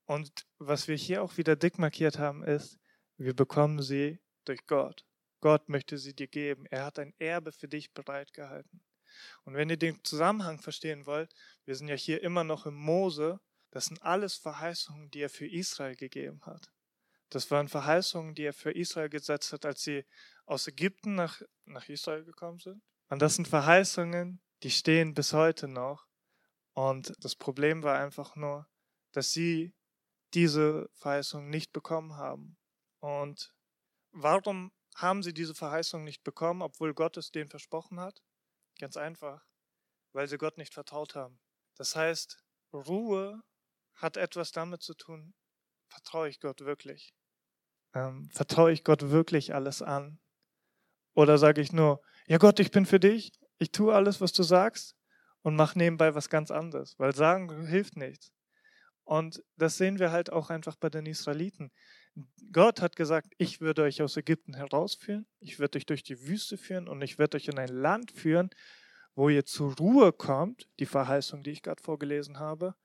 Und 0.05 0.45
was 0.57 0.88
wir 0.88 0.95
hier 0.95 1.24
auch 1.24 1.38
wieder 1.38 1.55
dick 1.55 1.77
markiert 1.77 2.19
haben, 2.19 2.43
ist, 2.43 2.77
wir 3.17 3.36
bekommen 3.36 3.81
sie 3.81 4.19
durch 4.45 4.65
Gott. 4.65 5.05
Gott 5.39 5.69
möchte 5.69 5.98
sie 5.98 6.13
dir 6.13 6.27
geben. 6.27 6.65
Er 6.67 6.86
hat 6.86 7.00
ein 7.00 7.13
Erbe 7.19 7.51
für 7.51 7.67
dich 7.67 7.93
bereitgehalten. 7.93 8.81
Und 9.43 9.55
wenn 9.55 9.69
ihr 9.69 9.77
den 9.77 10.03
Zusammenhang 10.03 10.60
verstehen 10.60 11.05
wollt, 11.05 11.33
wir 11.65 11.75
sind 11.75 11.88
ja 11.88 11.95
hier 11.95 12.24
immer 12.24 12.43
noch 12.43 12.65
im 12.65 12.75
Mose, 12.75 13.39
das 13.72 13.86
sind 13.86 14.01
alles 14.01 14.36
Verheißungen, 14.36 15.12
die 15.12 15.22
er 15.22 15.29
für 15.29 15.48
Israel 15.48 15.95
gegeben 15.95 16.41
hat. 16.45 16.72
Das 17.29 17.50
waren 17.50 17.67
Verheißungen, 17.67 18.36
die 18.36 18.43
er 18.43 18.53
für 18.53 18.72
Israel 18.72 19.10
gesetzt 19.10 19.53
hat, 19.53 19.65
als 19.65 19.81
sie 19.83 20.05
aus 20.45 20.67
Ägypten 20.67 21.15
nach, 21.15 21.41
nach 21.65 21.89
Israel 21.89 22.24
gekommen 22.24 22.60
sind. 22.60 22.83
Und 23.10 23.22
das 23.22 23.36
sind 23.36 23.48
Verheißungen, 23.48 24.41
die 24.63 24.72
stehen 24.72 25.13
bis 25.13 25.33
heute 25.33 25.67
noch. 25.67 26.05
Und 26.74 27.13
das 27.24 27.36
Problem 27.36 27.83
war 27.83 27.98
einfach 28.00 28.36
nur, 28.36 28.67
dass 29.12 29.31
sie 29.31 29.75
diese 30.33 30.89
Verheißung 30.95 31.50
nicht 31.50 31.72
bekommen 31.74 32.15
haben. 32.15 32.57
Und 33.00 33.53
warum 34.12 34.72
haben 34.95 35.24
sie 35.24 35.33
diese 35.33 35.53
Verheißung 35.53 36.03
nicht 36.03 36.24
bekommen, 36.24 36.62
obwohl 36.62 36.93
Gott 36.93 37.17
es 37.17 37.31
denen 37.31 37.50
versprochen 37.50 38.00
hat? 38.00 38.24
Ganz 38.79 38.98
einfach, 38.98 39.45
weil 40.13 40.27
sie 40.27 40.38
Gott 40.38 40.57
nicht 40.57 40.74
vertraut 40.74 41.15
haben. 41.15 41.39
Das 41.75 41.95
heißt, 41.95 42.43
Ruhe 42.74 43.41
hat 43.95 44.17
etwas 44.17 44.51
damit 44.51 44.81
zu 44.81 44.95
tun, 44.95 45.36
vertraue 45.88 46.29
ich 46.29 46.39
Gott 46.39 46.62
wirklich? 46.62 47.13
Ähm, 47.93 48.29
vertraue 48.31 48.72
ich 48.72 48.83
Gott 48.83 49.10
wirklich 49.10 49.53
alles 49.53 49.81
an? 49.81 50.19
Oder 51.13 51.38
sage 51.38 51.62
ich 51.62 51.72
nur, 51.72 52.01
ja 52.27 52.38
Gott, 52.38 52.60
ich 52.60 52.72
bin 52.72 52.86
für 52.86 53.00
dich, 53.00 53.32
ich 53.60 53.72
tue 53.72 53.94
alles, 53.94 54.22
was 54.22 54.34
du 54.34 54.44
sagst 54.44 54.96
und 55.42 55.56
mache 55.56 55.77
nebenbei 55.77 56.15
was 56.15 56.30
ganz 56.30 56.51
anderes, 56.51 56.98
weil 56.98 57.15
sagen 57.15 57.65
hilft 57.68 57.98
nichts. 57.98 58.32
Und 59.03 59.44
das 59.58 59.77
sehen 59.77 60.00
wir 60.00 60.12
halt 60.12 60.32
auch 60.32 60.50
einfach 60.50 60.75
bei 60.77 60.89
den 60.89 61.06
Israeliten. 61.06 61.72
Gott 62.51 62.82
hat 62.82 62.96
gesagt, 62.96 63.34
ich 63.38 63.60
würde 63.60 63.84
euch 63.84 64.01
aus 64.01 64.15
Ägypten 64.18 64.53
herausführen, 64.53 65.25
ich 65.39 65.60
werde 65.60 65.77
euch 65.77 65.86
durch 65.86 66.03
die 66.03 66.27
Wüste 66.27 66.58
führen 66.58 66.88
und 66.88 67.01
ich 67.01 67.18
werde 67.18 67.38
euch 67.38 67.48
in 67.48 67.60
ein 67.60 67.70
Land 67.70 68.12
führen, 68.12 68.50
wo 69.15 69.30
ihr 69.30 69.46
zur 69.46 69.75
Ruhe 69.75 70.13
kommt, 70.13 70.70
die 70.80 70.86
Verheißung, 70.86 71.44
die 71.44 71.51
ich 71.51 71.62
gerade 71.62 71.82
vorgelesen 71.82 72.39
habe, 72.39 72.75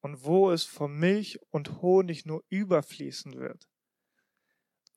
und 0.00 0.24
wo 0.24 0.50
es 0.50 0.64
von 0.64 0.92
Milch 0.92 1.38
und 1.50 1.82
Honig 1.82 2.24
nur 2.24 2.42
überfließen 2.48 3.38
wird. 3.38 3.69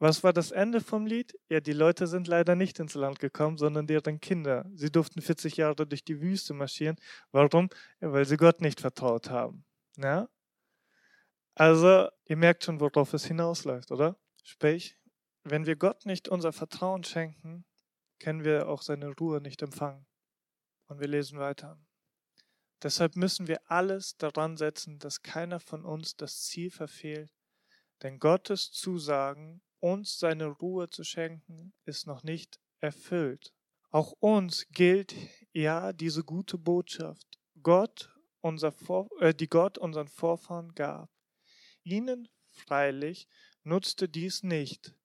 Was 0.04 0.22
war 0.22 0.34
das 0.34 0.52
Ende 0.52 0.82
vom 0.82 1.06
Lied? 1.06 1.40
Ja, 1.48 1.62
die 1.62 1.72
Leute 1.72 2.08
sind 2.08 2.28
leider 2.28 2.56
nicht 2.56 2.78
ins 2.78 2.94
Land 2.94 3.20
gekommen, 3.20 3.58
sondern 3.58 3.88
deren 3.88 4.20
Kinder. 4.20 4.70
Sie 4.76 4.92
durften 4.92 5.22
40 5.22 5.56
Jahre 5.56 5.86
durch 5.88 6.04
die 6.04 6.20
Wüste 6.20 6.54
marschieren. 6.54 6.98
Warum? 7.32 7.70
Ja, 8.02 8.12
weil 8.12 8.26
sie 8.26 8.36
Gott 8.36 8.60
nicht 8.60 8.82
vertraut 8.82 9.30
haben. 9.30 9.64
Ja? 9.96 10.28
Also, 11.56 12.10
ihr 12.26 12.36
merkt 12.36 12.66
schon, 12.66 12.82
worauf 12.82 13.14
es 13.14 13.24
hinausläuft, 13.24 13.94
oder? 13.94 14.18
Sprich, 14.44 14.98
wenn 15.46 15.66
wir 15.66 15.78
Gott 15.78 16.06
nicht 16.06 16.28
unser 16.28 16.52
Vertrauen 16.52 17.06
schenken, 17.06 17.64
können 18.20 18.44
wir 18.44 18.68
auch 18.68 18.82
seine 18.82 19.08
Ruhe 19.08 19.40
nicht 19.40 19.62
empfangen. 19.62 20.06
Und 20.88 21.00
wir 21.00 21.08
lesen 21.08 21.40
weiter. 21.40 21.80
Deshalb 22.82 23.16
müssen 23.16 23.48
wir 23.48 23.62
alles 23.72 24.18
daran 24.18 24.58
setzen, 24.58 25.00
dass 25.00 25.22
keiner 25.22 25.62
von 25.62 25.86
uns 25.86 26.18
das 26.18 26.42
Ziel 26.42 26.72
verfehlt, 26.72 27.32
denn 28.02 28.20
Gottes 28.20 28.70
Zusagen, 28.70 29.62
uns 29.84 30.18
seine 30.18 30.48
Ruhe 30.48 30.90
zu 30.90 31.04
schenken, 31.04 31.74
ist 31.84 32.08
noch 32.08 32.24
nicht 32.24 32.58
erfüllt. 32.80 33.54
Auch 33.92 34.14
uns 34.14 34.66
gilt 34.72 35.14
ja 35.52 35.92
diese 35.92 36.24
gute 36.24 36.58
Botschaft, 36.58 37.28
Gott, 37.62 38.10
unser 38.40 38.72
Vor 38.72 39.10
äh, 39.20 39.34
die 39.34 39.50
Gott 39.50 39.78
unseren 39.78 40.08
Vorfahren 40.08 40.74
gab. 40.74 41.10
Ihnen 41.84 42.30
freilich 42.50 43.28
nutzte 43.64 44.08
dies 44.08 44.42
nicht, 44.42 44.96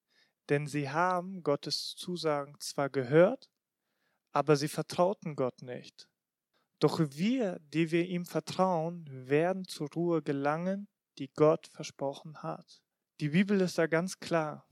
denn 0.48 0.68
sie 0.68 0.88
haben 0.88 1.42
Gottes 1.42 1.96
Zusagen 1.96 2.54
zwar 2.60 2.88
gehört, 2.88 3.50
aber 4.30 4.54
sie 4.56 4.68
vertrauten 4.68 5.34
Gott 5.34 5.60
nicht. 5.60 6.08
Doch 6.78 7.00
wir, 7.00 7.58
die 7.60 7.90
wir 7.90 8.06
ihm 8.06 8.24
vertrauen, 8.24 9.08
werden 9.10 9.66
zur 9.66 9.90
Ruhe 9.90 10.22
gelangen, 10.22 10.86
die 11.18 11.32
Gott 11.32 11.66
versprochen 11.66 12.44
hat. 12.44 12.80
Die 13.20 13.30
Bibel 13.30 13.60
ist 13.60 13.78
da 13.78 13.88
ganz 13.88 14.20
klar. 14.20 14.67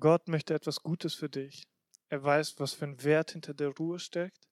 Gott 0.00 0.28
möchte 0.28 0.54
etwas 0.54 0.82
Gutes 0.82 1.14
für 1.14 1.28
dich. 1.28 1.68
Er 2.08 2.22
weiß, 2.22 2.58
was 2.58 2.72
für 2.72 2.86
ein 2.86 3.02
Wert 3.04 3.32
hinter 3.32 3.54
der 3.54 3.68
Ruhe 3.68 3.98
steckt. 3.98 4.48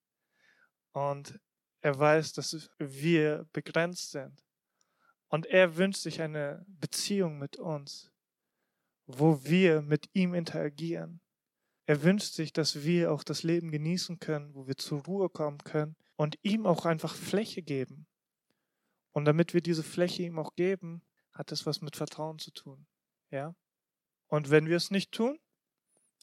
Und 0.93 1.41
er 1.81 1.99
weiß, 1.99 2.35
dass 2.35 2.71
wir 2.79 3.49
begrenzt 3.53 4.11
sind. 4.11 4.45
Und 5.29 5.47
er 5.47 5.77
wünscht 5.77 6.01
sich 6.01 6.21
eine 6.21 6.65
Beziehung 6.69 7.39
mit 7.39 7.57
uns, 7.57 8.11
wo 9.07 9.45
wir 9.45 9.83
mit 9.83 10.09
ihm 10.13 10.35
interagieren. 10.35 11.21
Er 11.87 12.03
wünscht 12.03 12.35
sich, 12.35 12.53
dass 12.53 12.83
wir 12.83 13.13
auch 13.13 13.25
das 13.25 13.43
Leben 13.43 13.71
genießen 13.71 14.19
können, 14.19 14.55
wo 14.55 14.67
wir 14.67 14.77
zur 14.77 15.05
Ruhe 15.05 15.31
kommen 15.31 15.59
können 15.59 15.97
und 16.17 16.39
ihm 16.43 16.67
auch 16.67 16.85
einfach 16.85 17.15
Fläche 17.15 17.63
geben. 17.63 18.07
Und 19.13 19.25
damit 19.25 19.55
wir 19.55 19.63
diese 19.63 19.83
Fläche 19.83 20.23
ihm 20.23 20.39
auch 20.39 20.55
geben, 20.55 21.03
hat 21.33 21.53
es 21.53 21.65
was 21.65 21.81
mit 21.81 21.97
Vertrauen 21.97 22.39
zu 22.39 22.51
tun. 22.51 22.87
Ja? 23.31 23.55
Und 24.29 24.51
wenn 24.51 24.67
wir 24.67 24.77
es 24.77 24.91
nicht 24.91 25.13
tun, 25.13 25.39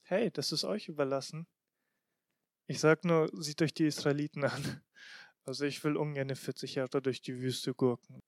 hey, 0.04 0.32
das 0.32 0.52
ist 0.52 0.64
euch 0.64 0.88
überlassen. 0.88 1.48
Ich 2.68 2.80
sag 2.80 3.04
nur, 3.04 3.30
sieht 3.34 3.62
euch 3.62 3.74
die 3.74 3.86
Israeliten 3.88 4.44
an. 4.46 4.82
Also 5.48 5.64
ich 5.66 5.84
will 5.84 5.96
ungern 5.96 6.36
40 6.36 6.74
Jahre 6.74 7.04
durch 7.04 7.22
die 7.22 7.40
Wüste 7.40 7.76
gurken. 7.76 8.24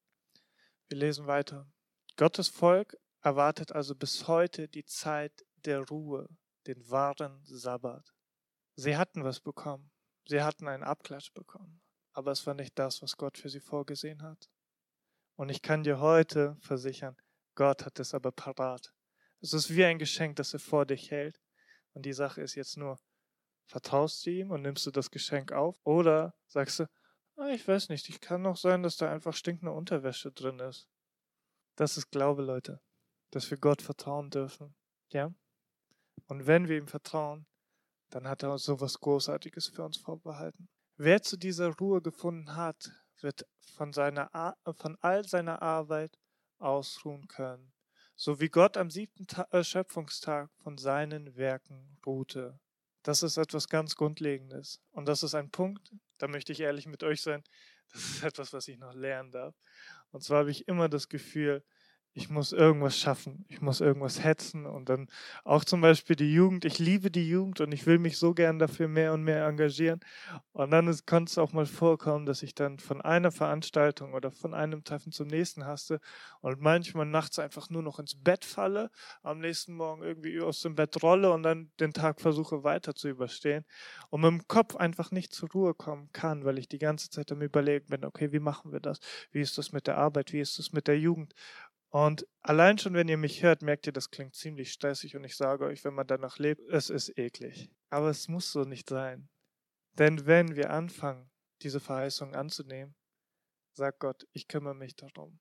Wir 0.88 1.00
lesen 1.00 1.26
weiter. 1.26 1.68
Gottes 2.16 2.48
Volk 2.48 2.96
erwartet 3.22 3.72
also 3.72 3.96
bis 3.96 4.28
heute 4.28 4.68
die 4.68 4.86
Zeit 4.86 5.44
der 5.66 5.80
Ruhe, 5.80 6.30
den 6.68 6.88
wahren 6.92 7.42
Sabbat. 7.44 8.14
Sie 8.76 8.96
hatten 8.96 9.24
was 9.24 9.40
bekommen. 9.40 9.90
Sie 10.28 10.44
hatten 10.44 10.68
einen 10.68 10.84
Abklatsch 10.84 11.34
bekommen. 11.34 11.82
Aber 12.14 12.32
es 12.32 12.46
war 12.46 12.54
nicht 12.54 12.78
das, 12.78 13.02
was 13.02 13.18
Gott 13.18 13.40
für 13.40 13.50
sie 13.50 13.62
vorgesehen 13.62 14.22
hat. 14.22 14.48
Und 15.36 15.50
ich 15.50 15.64
kann 15.64 15.84
dir 15.84 16.00
heute 16.00 16.56
versichern, 16.60 17.18
Gott 17.56 17.84
hat 17.84 18.00
es 18.00 18.14
aber 18.14 18.32
parat. 18.32 18.94
Es 19.42 19.54
ist 19.54 19.76
wie 19.76 19.86
ein 19.86 20.00
Geschenk, 20.00 20.36
das 20.36 20.54
er 20.54 20.60
vor 20.60 20.86
dich 20.86 21.12
hält. 21.12 21.40
Und 21.94 22.06
die 22.06 22.14
Sache 22.14 22.42
ist 22.42 22.56
jetzt 22.56 22.78
nur, 22.78 23.00
vertraust 23.66 24.26
du 24.26 24.32
ihm 24.32 24.52
und 24.52 24.62
nimmst 24.62 24.86
du 24.86 24.92
das 24.92 25.12
Geschenk 25.12 25.52
auf? 25.52 25.80
Oder 25.84 26.34
sagst 26.48 26.80
du, 26.80 26.88
Ah, 27.40 27.50
ich 27.50 27.68
weiß 27.68 27.90
nicht, 27.90 28.10
ich 28.10 28.20
kann 28.20 28.42
noch 28.42 28.58
sein, 28.58 28.82
dass 28.82 28.98
da 28.98 29.12
einfach 29.12 29.36
stinkende 29.36 29.72
Unterwäsche 29.72 30.32
drin 30.32 30.58
ist. 30.58 30.90
Das 31.76 31.96
ist 31.96 32.10
Glaube, 32.10 32.42
Leute, 32.42 32.82
dass 33.30 33.52
wir 33.52 33.60
Gott 33.60 33.84
vertrauen 33.84 34.32
dürfen. 34.32 34.76
Ja? 35.12 35.32
Und 36.26 36.48
wenn 36.48 36.68
wir 36.68 36.78
ihm 36.78 36.88
vertrauen, 36.88 37.46
dann 38.10 38.28
hat 38.28 38.42
er 38.42 38.58
so 38.58 38.82
was 38.82 39.00
Großartiges 39.00 39.68
für 39.68 39.84
uns 39.84 39.98
vorbehalten. 39.98 40.68
Wer 40.96 41.22
zu 41.22 41.38
dieser 41.38 41.76
Ruhe 41.76 42.02
gefunden 42.02 42.56
hat, 42.56 42.90
wird 43.22 43.46
von, 43.76 43.94
seiner 43.94 44.58
von 44.76 44.98
all 45.02 45.24
seiner 45.28 45.62
Arbeit 45.62 46.18
ausruhen 46.58 47.28
können, 47.28 47.72
so 48.18 48.40
wie 48.40 48.50
Gott 48.50 48.78
am 48.78 48.90
siebten 48.90 49.28
Ta 49.28 49.48
äh, 49.52 49.64
Schöpfungstag 49.64 50.50
von 50.64 50.78
seinen 50.78 51.38
Werken 51.38 51.98
ruhte. 52.06 52.60
Das 53.04 53.22
ist 53.22 53.38
etwas 53.38 53.70
ganz 53.70 53.96
Grundlegendes. 53.96 54.82
Und 54.92 55.08
das 55.08 55.22
ist 55.22 55.36
ein 55.36 55.52
Punkt, 55.52 55.94
da 56.18 56.28
möchte 56.28 56.52
ich 56.52 56.60
ehrlich 56.60 56.88
mit 56.88 57.04
euch 57.04 57.22
sein, 57.22 57.44
das 57.94 58.04
ist 58.04 58.24
etwas, 58.24 58.54
was 58.54 58.68
ich 58.68 58.80
noch 58.80 58.94
lernen 58.94 59.32
darf. 59.32 59.56
Und 60.12 60.24
zwar 60.24 60.40
habe 60.40 60.52
ich 60.52 60.68
immer 60.68 60.90
das 60.90 61.08
Gefühl, 61.08 61.64
ich 62.18 62.32
muss 62.32 62.52
irgendwas 62.52 62.98
schaffen, 62.98 63.46
ich 63.48 63.62
muss 63.62 63.80
irgendwas 63.80 64.24
hetzen 64.24 64.66
und 64.66 64.90
dann 64.90 65.08
auch 65.44 65.64
zum 65.64 65.82
Beispiel 65.82 66.16
die 66.16 66.34
Jugend, 66.34 66.66
ich 66.66 66.80
liebe 66.80 67.12
die 67.12 67.30
Jugend 67.30 67.62
und 67.62 67.72
ich 67.72 67.86
will 67.86 68.00
mich 68.00 68.18
so 68.18 68.34
gern 68.34 68.58
dafür 68.58 68.88
mehr 68.88 69.14
und 69.14 69.24
mehr 69.24 69.46
engagieren 69.46 70.00
und 70.52 70.72
dann 70.72 70.92
kann 71.06 71.26
es 71.26 71.38
auch 71.38 71.54
mal 71.54 71.68
vorkommen, 71.68 72.26
dass 72.26 72.42
ich 72.42 72.56
dann 72.56 72.80
von 72.80 73.02
einer 73.02 73.32
Veranstaltung 73.32 74.16
oder 74.16 74.32
von 74.32 74.56
einem 74.56 74.84
Treffen 74.84 75.12
zum 75.12 75.28
nächsten 75.28 75.68
haste 75.68 76.00
und 76.42 76.60
manchmal 76.60 77.06
nachts 77.06 77.38
einfach 77.38 77.70
nur 77.70 77.84
noch 77.84 78.00
ins 78.00 78.16
Bett 78.16 78.46
falle, 78.46 78.90
am 79.22 79.38
nächsten 79.38 79.76
Morgen 79.76 80.02
irgendwie 80.02 80.42
aus 80.42 80.62
dem 80.62 80.74
Bett 80.74 81.04
rolle 81.04 81.32
und 81.32 81.44
dann 81.44 81.70
den 81.80 81.94
Tag 81.94 82.20
versuche 82.20 82.64
weiter 82.64 82.96
zu 82.96 83.10
überstehen 83.10 83.64
und 84.10 84.22
mit 84.22 84.32
dem 84.32 84.48
Kopf 84.48 84.76
einfach 84.76 85.12
nicht 85.12 85.34
zur 85.34 85.52
Ruhe 85.52 85.76
kommen 85.76 86.10
kann, 86.14 86.46
weil 86.46 86.58
ich 86.58 86.68
die 86.68 86.80
ganze 86.80 87.12
Zeit 87.12 87.32
am 87.32 87.44
überlegen 87.44 87.86
bin, 87.90 88.06
okay, 88.06 88.32
wie 88.32 88.40
machen 88.40 88.72
wir 88.72 88.80
das? 88.80 88.98
Wie 89.32 89.42
ist 89.42 89.60
das 89.60 89.72
mit 89.72 89.86
der 89.86 90.00
Arbeit? 90.00 90.34
Wie 90.34 90.40
ist 90.40 90.58
das 90.58 90.74
mit 90.74 90.88
der 90.88 90.98
Jugend? 91.00 91.36
Und 91.90 92.28
allein 92.42 92.78
schon, 92.78 92.94
wenn 92.94 93.08
ihr 93.08 93.18
mich 93.18 93.44
hört, 93.44 93.62
merkt 93.62 93.88
ihr, 93.88 93.94
das 93.94 94.10
klingt 94.10 94.36
ziemlich 94.36 94.74
stressig 94.74 95.16
und 95.16 95.24
ich 95.24 95.38
sage 95.38 95.66
euch, 95.66 95.84
wenn 95.86 95.94
man 95.94 96.08
danach 96.08 96.38
lebt, 96.38 96.62
es 96.70 96.90
ist 96.90 97.18
eklig. 97.18 97.72
Aber 97.90 98.10
es 98.10 98.28
muss 98.28 98.52
so 98.52 98.64
nicht 98.64 98.90
sein. 98.90 99.30
Denn 99.98 100.26
wenn 100.26 100.56
wir 100.56 100.72
anfangen, 100.72 101.32
diese 101.62 101.80
Verheißung 101.80 102.36
anzunehmen, 102.36 102.96
sagt 103.74 104.00
Gott, 104.00 104.28
ich 104.34 104.48
kümmere 104.48 104.76
mich 104.76 104.96
darum. 104.96 105.40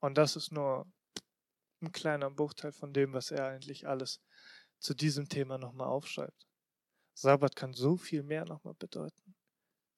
Und 0.00 0.16
das 0.16 0.36
ist 0.36 0.52
nur 0.52 0.86
ein 1.82 1.92
kleiner 1.92 2.30
Bruchteil 2.30 2.72
von 2.72 2.92
dem, 2.92 3.12
was 3.12 3.30
er 3.30 3.46
eigentlich 3.46 3.86
alles 3.86 4.20
zu 4.78 4.94
diesem 4.94 5.28
Thema 5.28 5.58
nochmal 5.58 5.88
aufschreibt. 5.88 6.46
Sabbat 7.14 7.56
kann 7.56 7.74
so 7.74 7.96
viel 7.96 8.22
mehr 8.22 8.44
nochmal 8.44 8.74
bedeuten. 8.74 9.34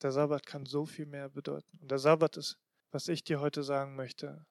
Der 0.03 0.13
Sabbat 0.13 0.47
kann 0.47 0.67
so 0.67 0.85
viel 0.85 1.07
mehr 1.07 1.29
bedeuten. 1.29 1.79
Und 1.81 1.91
der 1.91 1.99
Sabbat 1.99 2.37
ist, 2.37 2.59
was 2.91 3.09
ich 3.09 3.25
dir 3.25 3.41
heute 3.41 3.63
sagen 3.63 3.97
möchte, 3.97 4.47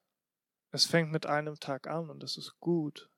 es 0.70 0.86
fängt 0.86 1.12
mit 1.12 1.26
einem 1.26 1.58
Tag 1.58 1.86
an 1.86 2.10
und 2.10 2.22
das 2.22 2.36
ist 2.36 2.58
gut. 2.60 3.10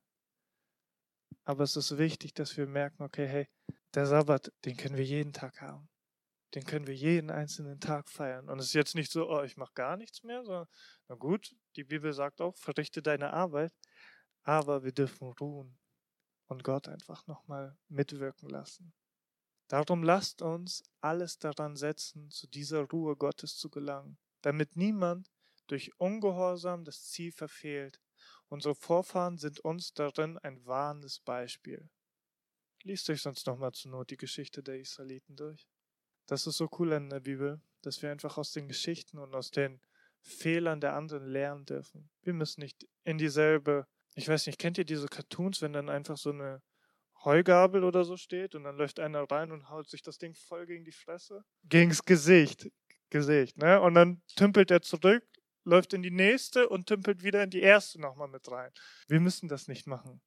Aber 1.44 1.64
es 1.64 1.76
ist 1.76 1.96
wichtig, 1.98 2.34
dass 2.34 2.56
wir 2.56 2.66
merken, 2.66 3.02
okay, 3.02 3.26
hey, 3.26 3.48
der 3.94 4.06
Sabbat, 4.06 4.52
den 4.64 4.76
können 4.76 4.96
wir 4.96 5.04
jeden 5.04 5.32
Tag 5.32 5.60
haben. 5.60 5.88
Den 6.54 6.64
können 6.64 6.86
wir 6.86 6.94
jeden 6.94 7.30
einzelnen 7.30 7.80
Tag 7.80 8.08
feiern. 8.08 8.48
Und 8.48 8.58
es 8.58 8.66
ist 8.66 8.74
jetzt 8.74 8.94
nicht 8.94 9.10
so, 9.10 9.30
oh, 9.30 9.42
ich 9.42 9.56
mache 9.56 9.72
gar 9.74 9.96
nichts 9.96 10.22
mehr, 10.22 10.44
sondern, 10.44 10.66
na 11.08 11.14
gut, 11.14 11.54
die 11.76 11.84
Bibel 11.84 12.12
sagt 12.12 12.40
auch, 12.40 12.56
verrichte 12.56 13.02
deine 13.02 13.32
Arbeit, 13.32 13.72
aber 14.42 14.84
wir 14.84 14.92
dürfen 14.92 15.32
ruhen 15.32 15.78
und 16.46 16.64
Gott 16.64 16.88
einfach 16.88 17.26
nochmal 17.26 17.76
mitwirken 17.88 18.48
lassen. 18.48 18.92
Darum 19.68 20.02
lasst 20.02 20.40
uns 20.40 20.82
alles 21.00 21.38
daran 21.38 21.76
setzen, 21.76 22.30
zu 22.30 22.46
dieser 22.46 22.84
Ruhe 22.84 23.16
Gottes 23.16 23.56
zu 23.58 23.68
gelangen, 23.68 24.18
damit 24.40 24.76
niemand 24.76 25.30
durch 25.68 25.92
Ungehorsam 25.98 26.84
das 26.84 27.04
Ziel 27.04 27.32
verfehlt. 27.32 28.00
Unsere 28.48 28.74
Vorfahren 28.74 29.38
sind 29.38 29.60
uns 29.60 29.92
darin 29.92 30.38
ein 30.38 30.64
warnendes 30.66 31.20
Beispiel. 31.20 31.88
Liest 32.82 33.08
euch 33.10 33.22
sonst 33.22 33.46
nochmal 33.46 33.72
zur 33.72 33.92
Not 33.92 34.10
die 34.10 34.16
Geschichte 34.16 34.62
der 34.62 34.80
Israeliten 34.80 35.36
durch. 35.36 35.68
Das 36.26 36.46
ist 36.46 36.56
so 36.56 36.68
cool 36.78 36.92
an 36.92 37.10
der 37.10 37.20
Bibel, 37.20 37.60
dass 37.82 38.02
wir 38.02 38.10
einfach 38.10 38.38
aus 38.38 38.52
den 38.52 38.68
Geschichten 38.68 39.18
und 39.18 39.34
aus 39.34 39.50
den 39.50 39.80
Fehlern 40.20 40.80
der 40.80 40.94
anderen 40.94 41.26
lernen 41.26 41.64
dürfen. 41.64 42.10
Wir 42.22 42.32
müssen 42.32 42.60
nicht 42.60 42.86
in 43.04 43.18
dieselbe, 43.18 43.86
ich 44.14 44.28
weiß 44.28 44.46
nicht, 44.46 44.58
kennt 44.58 44.78
ihr 44.78 44.84
diese 44.84 45.06
Cartoons, 45.06 45.62
wenn 45.62 45.72
dann 45.72 45.88
einfach 45.88 46.16
so 46.16 46.30
eine 46.30 46.62
Heugabel 47.24 47.84
oder 47.84 48.04
so 48.04 48.16
steht 48.16 48.54
und 48.54 48.64
dann 48.64 48.76
läuft 48.76 49.00
einer 49.00 49.22
rein 49.30 49.52
und 49.52 49.68
haut 49.70 49.88
sich 49.88 50.02
das 50.02 50.18
Ding 50.18 50.34
voll 50.34 50.66
gegen 50.66 50.84
die 50.84 50.92
Fresse? 50.92 51.42
Gegens 51.64 52.02
Gesicht. 52.02 52.70
Gesicht, 53.10 53.56
ne? 53.56 53.80
Und 53.80 53.94
dann 53.94 54.22
tümpelt 54.36 54.70
er 54.70 54.82
zurück 54.82 55.24
läuft 55.68 55.92
in 55.92 56.02
die 56.02 56.10
nächste 56.10 56.68
und 56.68 56.86
tümpelt 56.86 57.22
wieder 57.22 57.42
in 57.42 57.50
die 57.50 57.60
erste 57.60 58.00
nochmal 58.00 58.28
mit 58.28 58.50
rein. 58.50 58.72
Wir 59.06 59.20
müssen 59.20 59.48
das 59.48 59.68
nicht 59.68 59.86
machen. 59.86 60.20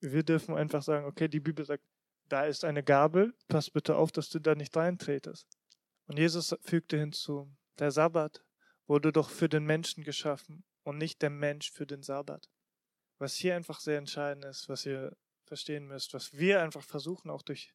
Wir 0.00 0.22
dürfen 0.22 0.54
einfach 0.54 0.82
sagen, 0.82 1.06
okay, 1.06 1.26
die 1.26 1.40
Bibel 1.40 1.64
sagt, 1.64 1.82
da 2.28 2.44
ist 2.44 2.64
eine 2.64 2.82
Gabel, 2.82 3.34
pass 3.48 3.70
bitte 3.70 3.96
auf, 3.96 4.12
dass 4.12 4.28
du 4.28 4.38
da 4.38 4.54
nicht 4.54 4.76
reintretest. 4.76 5.46
Und 6.06 6.18
Jesus 6.18 6.54
fügte 6.62 6.98
hinzu, 6.98 7.50
der 7.78 7.90
Sabbat 7.90 8.44
wurde 8.86 9.12
doch 9.12 9.30
für 9.30 9.48
den 9.48 9.64
Menschen 9.64 10.04
geschaffen 10.04 10.64
und 10.82 10.98
nicht 10.98 11.22
der 11.22 11.30
Mensch 11.30 11.70
für 11.70 11.86
den 11.86 12.02
Sabbat. 12.02 12.50
Was 13.18 13.34
hier 13.34 13.56
einfach 13.56 13.80
sehr 13.80 13.98
entscheidend 13.98 14.44
ist, 14.44 14.68
was 14.68 14.84
ihr 14.84 15.16
verstehen 15.46 15.86
müsst, 15.86 16.12
was 16.12 16.34
wir 16.34 16.62
einfach 16.62 16.82
versuchen, 16.82 17.30
auch 17.30 17.42
durch 17.42 17.72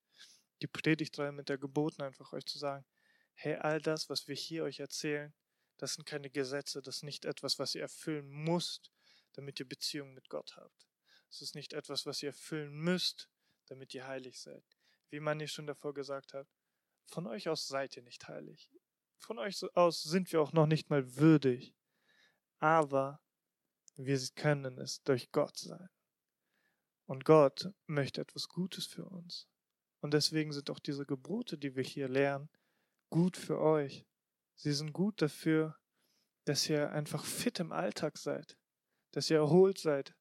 die 0.61 0.67
Predigtreihe 0.67 1.31
mit 1.31 1.49
der 1.49 1.57
Geboten 1.57 2.03
einfach 2.03 2.33
euch 2.33 2.45
zu 2.45 2.59
sagen, 2.59 2.85
hey, 3.33 3.55
all 3.55 3.81
das, 3.81 4.09
was 4.09 4.27
wir 4.27 4.35
hier 4.35 4.63
euch 4.63 4.79
erzählen, 4.79 5.33
das 5.79 5.93
sind 5.93 6.05
keine 6.05 6.29
Gesetze, 6.29 6.81
das 6.81 6.97
ist 6.97 7.03
nicht 7.03 7.25
etwas, 7.25 7.57
was 7.57 7.73
ihr 7.73 7.81
erfüllen 7.81 8.27
müsst, 8.27 8.91
damit 9.33 9.59
ihr 9.59 9.67
Beziehung 9.67 10.13
mit 10.13 10.29
Gott 10.29 10.55
habt. 10.57 10.87
Es 11.29 11.41
ist 11.41 11.55
nicht 11.55 11.73
etwas, 11.73 12.05
was 12.05 12.21
ihr 12.21 12.29
erfüllen 12.29 12.71
müsst, 12.71 13.29
damit 13.67 13.93
ihr 13.93 14.05
heilig 14.05 14.39
seid. 14.39 14.63
Wie 15.09 15.21
man 15.21 15.45
schon 15.47 15.67
davor 15.67 15.93
gesagt 15.93 16.33
hat, 16.33 16.47
von 17.07 17.27
euch 17.27 17.47
aus 17.47 17.67
seid 17.67 17.95
ihr 17.95 18.03
nicht 18.03 18.27
heilig. 18.27 18.69
Von 19.17 19.39
euch 19.39 19.63
aus 19.75 20.03
sind 20.03 20.31
wir 20.31 20.41
auch 20.41 20.51
noch 20.53 20.67
nicht 20.67 20.89
mal 20.89 21.15
würdig. 21.15 21.73
Aber 22.59 23.21
wir 23.95 24.19
können 24.35 24.77
es 24.79 25.01
durch 25.03 25.31
Gott 25.31 25.57
sein. 25.57 25.89
Und 27.05 27.25
Gott 27.25 27.71
möchte 27.87 28.21
etwas 28.21 28.49
Gutes 28.49 28.85
für 28.85 29.05
uns. 29.05 29.47
Und 30.01 30.13
deswegen 30.13 30.51
sind 30.51 30.69
auch 30.69 30.79
diese 30.79 31.05
Gebote, 31.05 31.57
die 31.57 31.75
wir 31.75 31.83
hier 31.83 32.09
lernen, 32.09 32.49
gut 33.09 33.37
für 33.37 33.59
euch. 33.59 34.05
Sie 34.61 34.73
sind 34.73 34.91
gut 34.91 35.21
dafür, 35.21 35.77
dass 36.43 36.67
ihr 36.67 36.91
einfach 36.91 37.23
fit 37.23 37.61
im 37.61 37.71
Alltag 37.71 38.17
seid, 38.17 38.57
dass 39.11 39.29
ihr 39.29 39.37
erholt 39.37 39.79
seid, 39.79 40.13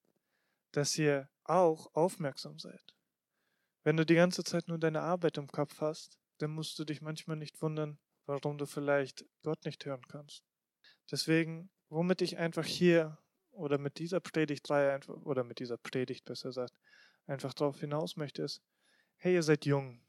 dass 0.70 0.96
ihr 0.96 1.28
auch 1.42 1.92
aufmerksam 1.96 2.56
seid. 2.60 2.94
Wenn 3.82 3.96
du 3.96 4.06
die 4.06 4.14
ganze 4.14 4.44
Zeit 4.44 4.68
nur 4.68 4.78
deine 4.78 5.00
Arbeit 5.00 5.38
im 5.38 5.48
Kopf 5.48 5.80
hast, 5.80 6.20
dann 6.38 6.52
musst 6.52 6.78
du 6.78 6.84
dich 6.84 7.02
manchmal 7.02 7.36
nicht 7.36 7.60
wundern, 7.62 7.98
warum 8.26 8.58
du 8.58 8.66
vielleicht 8.66 9.26
Gott 9.42 9.64
nicht 9.64 9.84
hören 9.84 10.06
kannst. 10.06 10.44
Deswegen, 11.10 11.68
womit 11.88 12.22
ich 12.22 12.38
einfach 12.38 12.64
hier 12.64 13.18
oder 13.50 13.76
mit 13.76 13.98
dieser 13.98 14.20
Predigtreihe 14.20 15.00
oder 15.24 15.42
mit 15.42 15.58
dieser 15.58 15.78
Predigt 15.78 16.24
besser 16.24 16.50
gesagt, 16.50 16.78
einfach 17.26 17.54
darauf 17.54 17.80
hinaus 17.80 18.14
möchte, 18.14 18.42
ist, 18.42 18.62
hey, 19.16 19.34
ihr 19.34 19.42
seid 19.42 19.66
jung. 19.66 20.00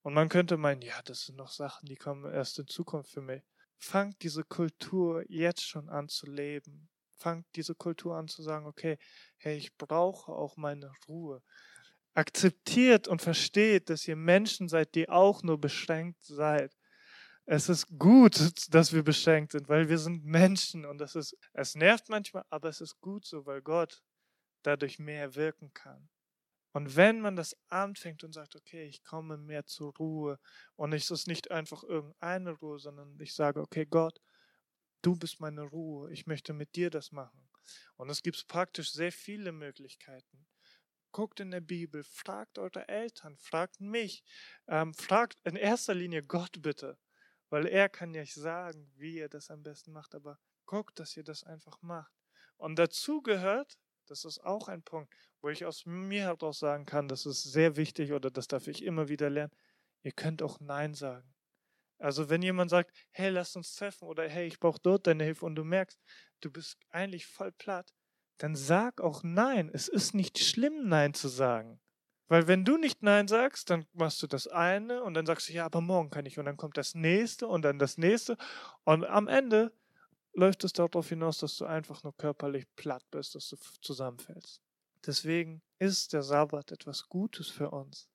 Und 0.00 0.14
man 0.14 0.30
könnte 0.30 0.56
meinen, 0.56 0.80
ja, 0.80 1.02
das 1.02 1.26
sind 1.26 1.36
noch 1.36 1.50
Sachen, 1.50 1.84
die 1.84 1.96
kommen 1.96 2.32
erst 2.32 2.58
in 2.58 2.66
Zukunft 2.66 3.10
für 3.10 3.20
mich. 3.20 3.42
Fangt 3.78 4.22
diese 4.22 4.44
Kultur 4.44 5.24
jetzt 5.28 5.66
schon 5.66 5.88
an 5.88 6.08
zu 6.08 6.26
leben. 6.26 6.88
Fangt 7.16 7.46
diese 7.54 7.74
Kultur 7.74 8.16
an 8.16 8.28
zu 8.28 8.42
sagen, 8.42 8.66
okay, 8.66 8.98
hey, 9.36 9.56
ich 9.56 9.76
brauche 9.76 10.32
auch 10.32 10.56
meine 10.56 10.92
Ruhe. 11.08 11.42
Akzeptiert 12.14 13.08
und 13.08 13.22
versteht, 13.22 13.90
dass 13.90 14.06
ihr 14.06 14.16
Menschen 14.16 14.68
seid, 14.68 14.94
die 14.94 15.08
auch 15.08 15.42
nur 15.42 15.60
beschränkt 15.60 16.22
seid. 16.24 16.76
Es 17.46 17.68
ist 17.68 17.98
gut, 17.98 18.36
dass 18.74 18.92
wir 18.92 19.02
beschränkt 19.02 19.52
sind, 19.52 19.68
weil 19.68 19.88
wir 19.88 19.98
sind 19.98 20.24
Menschen 20.24 20.86
und 20.86 20.98
das 20.98 21.14
ist, 21.14 21.36
es 21.52 21.74
nervt 21.74 22.08
manchmal, 22.08 22.44
aber 22.48 22.68
es 22.70 22.80
ist 22.80 23.00
gut 23.00 23.26
so, 23.26 23.44
weil 23.44 23.60
Gott 23.60 24.02
dadurch 24.62 24.98
mehr 24.98 25.34
wirken 25.34 25.72
kann. 25.74 26.08
Und 26.74 26.96
wenn 26.96 27.20
man 27.20 27.36
das 27.36 27.56
anfängt 27.68 28.24
und 28.24 28.32
sagt, 28.32 28.56
okay, 28.56 28.84
ich 28.84 29.04
komme 29.04 29.36
mehr 29.36 29.64
zur 29.64 29.94
Ruhe 29.94 30.40
und 30.74 30.92
es 30.92 31.08
ist 31.08 31.28
nicht 31.28 31.52
einfach 31.52 31.84
irgendeine 31.84 32.50
Ruhe, 32.50 32.80
sondern 32.80 33.16
ich 33.20 33.32
sage, 33.32 33.60
okay, 33.60 33.86
Gott, 33.86 34.20
du 35.00 35.14
bist 35.14 35.38
meine 35.38 35.62
Ruhe, 35.62 36.10
ich 36.10 36.26
möchte 36.26 36.52
mit 36.52 36.74
dir 36.74 36.90
das 36.90 37.12
machen. 37.12 37.48
Und 37.94 38.10
es 38.10 38.24
gibt 38.24 38.48
praktisch 38.48 38.90
sehr 38.90 39.12
viele 39.12 39.52
Möglichkeiten. 39.52 40.46
Guckt 41.12 41.38
in 41.38 41.52
der 41.52 41.60
Bibel, 41.60 42.02
fragt 42.02 42.58
eure 42.58 42.88
Eltern, 42.88 43.36
fragt 43.38 43.80
mich, 43.80 44.24
ähm, 44.66 44.94
fragt 44.94 45.38
in 45.44 45.54
erster 45.54 45.94
Linie 45.94 46.24
Gott 46.24 46.60
bitte, 46.60 46.98
weil 47.50 47.68
er 47.68 47.88
kann 47.88 48.14
ja 48.14 48.26
sagen, 48.26 48.90
wie 48.96 49.18
ihr 49.18 49.28
das 49.28 49.48
am 49.48 49.62
besten 49.62 49.92
macht, 49.92 50.12
aber 50.12 50.40
guckt, 50.66 50.98
dass 50.98 51.16
ihr 51.16 51.22
das 51.22 51.44
einfach 51.44 51.80
macht. 51.82 52.12
Und 52.56 52.80
dazu 52.80 53.22
gehört, 53.22 53.78
das 54.06 54.24
ist 54.24 54.44
auch 54.44 54.68
ein 54.68 54.82
Punkt, 54.82 55.12
wo 55.40 55.48
ich 55.48 55.64
aus 55.64 55.86
mir 55.86 56.22
heraus 56.22 56.58
sagen 56.58 56.86
kann, 56.86 57.08
das 57.08 57.26
ist 57.26 57.42
sehr 57.42 57.76
wichtig 57.76 58.12
oder 58.12 58.30
das 58.30 58.48
darf 58.48 58.66
ich 58.66 58.82
immer 58.84 59.08
wieder 59.08 59.30
lernen. 59.30 59.52
Ihr 60.02 60.12
könnt 60.12 60.42
auch 60.42 60.60
Nein 60.60 60.94
sagen. 60.94 61.34
Also 61.98 62.28
wenn 62.28 62.42
jemand 62.42 62.70
sagt, 62.70 62.94
hey, 63.12 63.30
lass 63.30 63.56
uns 63.56 63.74
treffen 63.74 64.06
oder 64.06 64.28
hey, 64.28 64.46
ich 64.46 64.58
brauche 64.58 64.80
dort 64.82 65.06
deine 65.06 65.24
Hilfe 65.24 65.46
und 65.46 65.54
du 65.54 65.64
merkst, 65.64 65.98
du 66.40 66.50
bist 66.50 66.76
eigentlich 66.90 67.26
voll 67.26 67.52
platt, 67.52 67.94
dann 68.38 68.56
sag 68.56 69.00
auch 69.00 69.22
Nein. 69.22 69.70
Es 69.72 69.88
ist 69.88 70.14
nicht 70.14 70.38
schlimm, 70.38 70.88
Nein 70.88 71.14
zu 71.14 71.28
sagen. 71.28 71.80
Weil 72.26 72.48
wenn 72.48 72.64
du 72.64 72.76
nicht 72.78 73.02
Nein 73.02 73.28
sagst, 73.28 73.70
dann 73.70 73.86
machst 73.92 74.22
du 74.22 74.26
das 74.26 74.48
eine 74.48 75.02
und 75.02 75.14
dann 75.14 75.26
sagst 75.26 75.48
du, 75.48 75.52
ja, 75.52 75.66
aber 75.66 75.80
morgen 75.80 76.10
kann 76.10 76.26
ich 76.26 76.38
und 76.38 76.46
dann 76.46 76.56
kommt 76.56 76.76
das 76.76 76.94
nächste 76.94 77.46
und 77.46 77.62
dann 77.62 77.78
das 77.78 77.98
nächste 77.98 78.36
und 78.84 79.04
am 79.04 79.28
Ende 79.28 79.72
läuft 80.34 80.64
es 80.64 80.72
darauf 80.72 81.08
hinaus, 81.08 81.38
dass 81.38 81.56
du 81.56 81.64
einfach 81.64 82.02
nur 82.02 82.16
körperlich 82.16 82.66
platt 82.76 83.04
bist, 83.10 83.34
dass 83.34 83.48
du 83.48 83.56
zusammenfällst. 83.80 84.62
Deswegen 85.06 85.62
ist 85.78 86.12
der 86.12 86.22
Sabbat 86.22 86.72
etwas 86.72 87.08
Gutes 87.08 87.48
für 87.48 87.70
uns. 87.70 88.08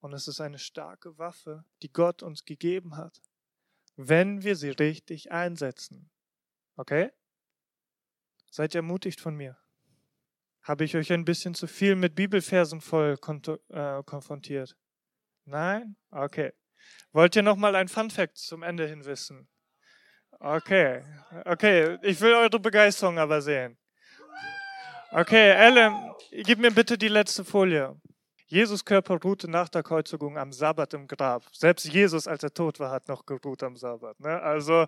Und 0.00 0.12
es 0.12 0.26
ist 0.26 0.40
eine 0.40 0.58
starke 0.58 1.16
Waffe, 1.18 1.64
die 1.82 1.92
Gott 1.92 2.22
uns 2.22 2.44
gegeben 2.44 2.96
hat, 2.96 3.22
wenn 3.96 4.42
wir 4.42 4.56
sie 4.56 4.70
richtig 4.70 5.30
einsetzen. 5.30 6.10
Okay? 6.76 7.12
Seid 8.50 8.74
ermutigt 8.74 9.20
von 9.20 9.36
mir? 9.36 9.58
Habe 10.62 10.84
ich 10.84 10.96
euch 10.96 11.12
ein 11.12 11.24
bisschen 11.24 11.54
zu 11.54 11.66
viel 11.66 11.96
mit 11.96 12.14
Bibelversen 12.14 12.80
voll 12.80 13.18
äh, 13.68 14.02
konfrontiert? 14.04 14.76
Nein? 15.44 15.96
Okay. 16.10 16.52
Wollt 17.12 17.36
ihr 17.36 17.42
noch 17.42 17.56
mal 17.56 17.74
ein 17.74 17.88
Fun 17.88 18.10
Fact 18.10 18.38
zum 18.38 18.62
Ende 18.62 18.86
hin 18.86 19.04
wissen? 19.04 19.48
Okay. 20.44 21.02
Okay, 21.44 21.98
ich 22.02 22.20
will 22.20 22.34
eure 22.34 22.58
Begeisterung 22.58 23.16
aber 23.16 23.40
sehen. 23.40 23.78
Okay, 25.12 25.50
Ellen, 25.52 25.94
gib 26.32 26.58
mir 26.58 26.72
bitte 26.72 26.98
die 26.98 27.08
letzte 27.08 27.44
Folie. 27.44 27.94
Jesus 28.46 28.84
Körper 28.84 29.20
ruhte 29.20 29.48
nach 29.48 29.68
der 29.68 29.84
Kreuzigung 29.84 30.36
am 30.36 30.52
Sabbat 30.52 30.94
im 30.94 31.06
Grab. 31.06 31.44
Selbst 31.52 31.86
Jesus, 31.86 32.26
als 32.26 32.42
er 32.42 32.52
tot 32.52 32.80
war, 32.80 32.90
hat 32.90 33.06
noch 33.06 33.24
geruht 33.24 33.62
am 33.62 33.76
Sabbat. 33.76 34.18
Ne? 34.18 34.42
Also, 34.42 34.86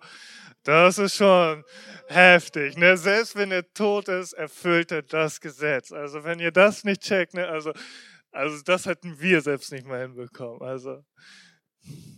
das 0.63 0.97
ist 0.97 1.15
schon 1.15 1.63
heftig. 2.09 2.75
Ne? 2.77 2.97
Selbst 2.97 3.37
wenn 3.37 3.51
er 3.51 3.71
tot 3.73 4.09
ist, 4.09 4.33
erfüllt 4.33 4.91
er 4.91 5.03
das 5.03 5.39
Gesetz. 5.39 5.93
Also, 5.93 6.25
wenn 6.25 6.39
ihr 6.39 6.51
das 6.51 6.83
nicht 6.83 7.01
checkt, 7.01 7.33
ne? 7.33 7.47
also, 7.47 7.71
also 8.31 8.61
das 8.61 8.85
hätten 8.85 9.19
wir 9.21 9.41
selbst 9.41 9.71
nicht 9.71 9.87
mal 9.87 10.01
hinbekommen. 10.01 10.61
Also, 10.61 11.03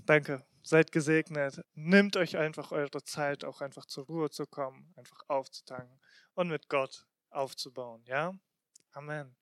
danke. 0.07 0.43
Seid 0.67 0.91
gesegnet. 0.91 1.61
Nimmt 1.75 2.17
euch 2.17 2.35
einfach 2.35 2.73
eure 2.73 3.01
Zeit, 3.01 3.45
auch 3.45 3.61
einfach 3.61 3.85
zur 3.85 4.05
Ruhe 4.05 4.29
zu 4.29 4.45
kommen, 4.45 4.91
einfach 4.97 5.21
aufzutanken 5.29 5.97
und 6.33 6.49
mit 6.49 6.67
Gott 6.67 7.07
aufzubauen. 7.29 8.03
Ja? 8.05 8.33
Amen. 8.91 9.33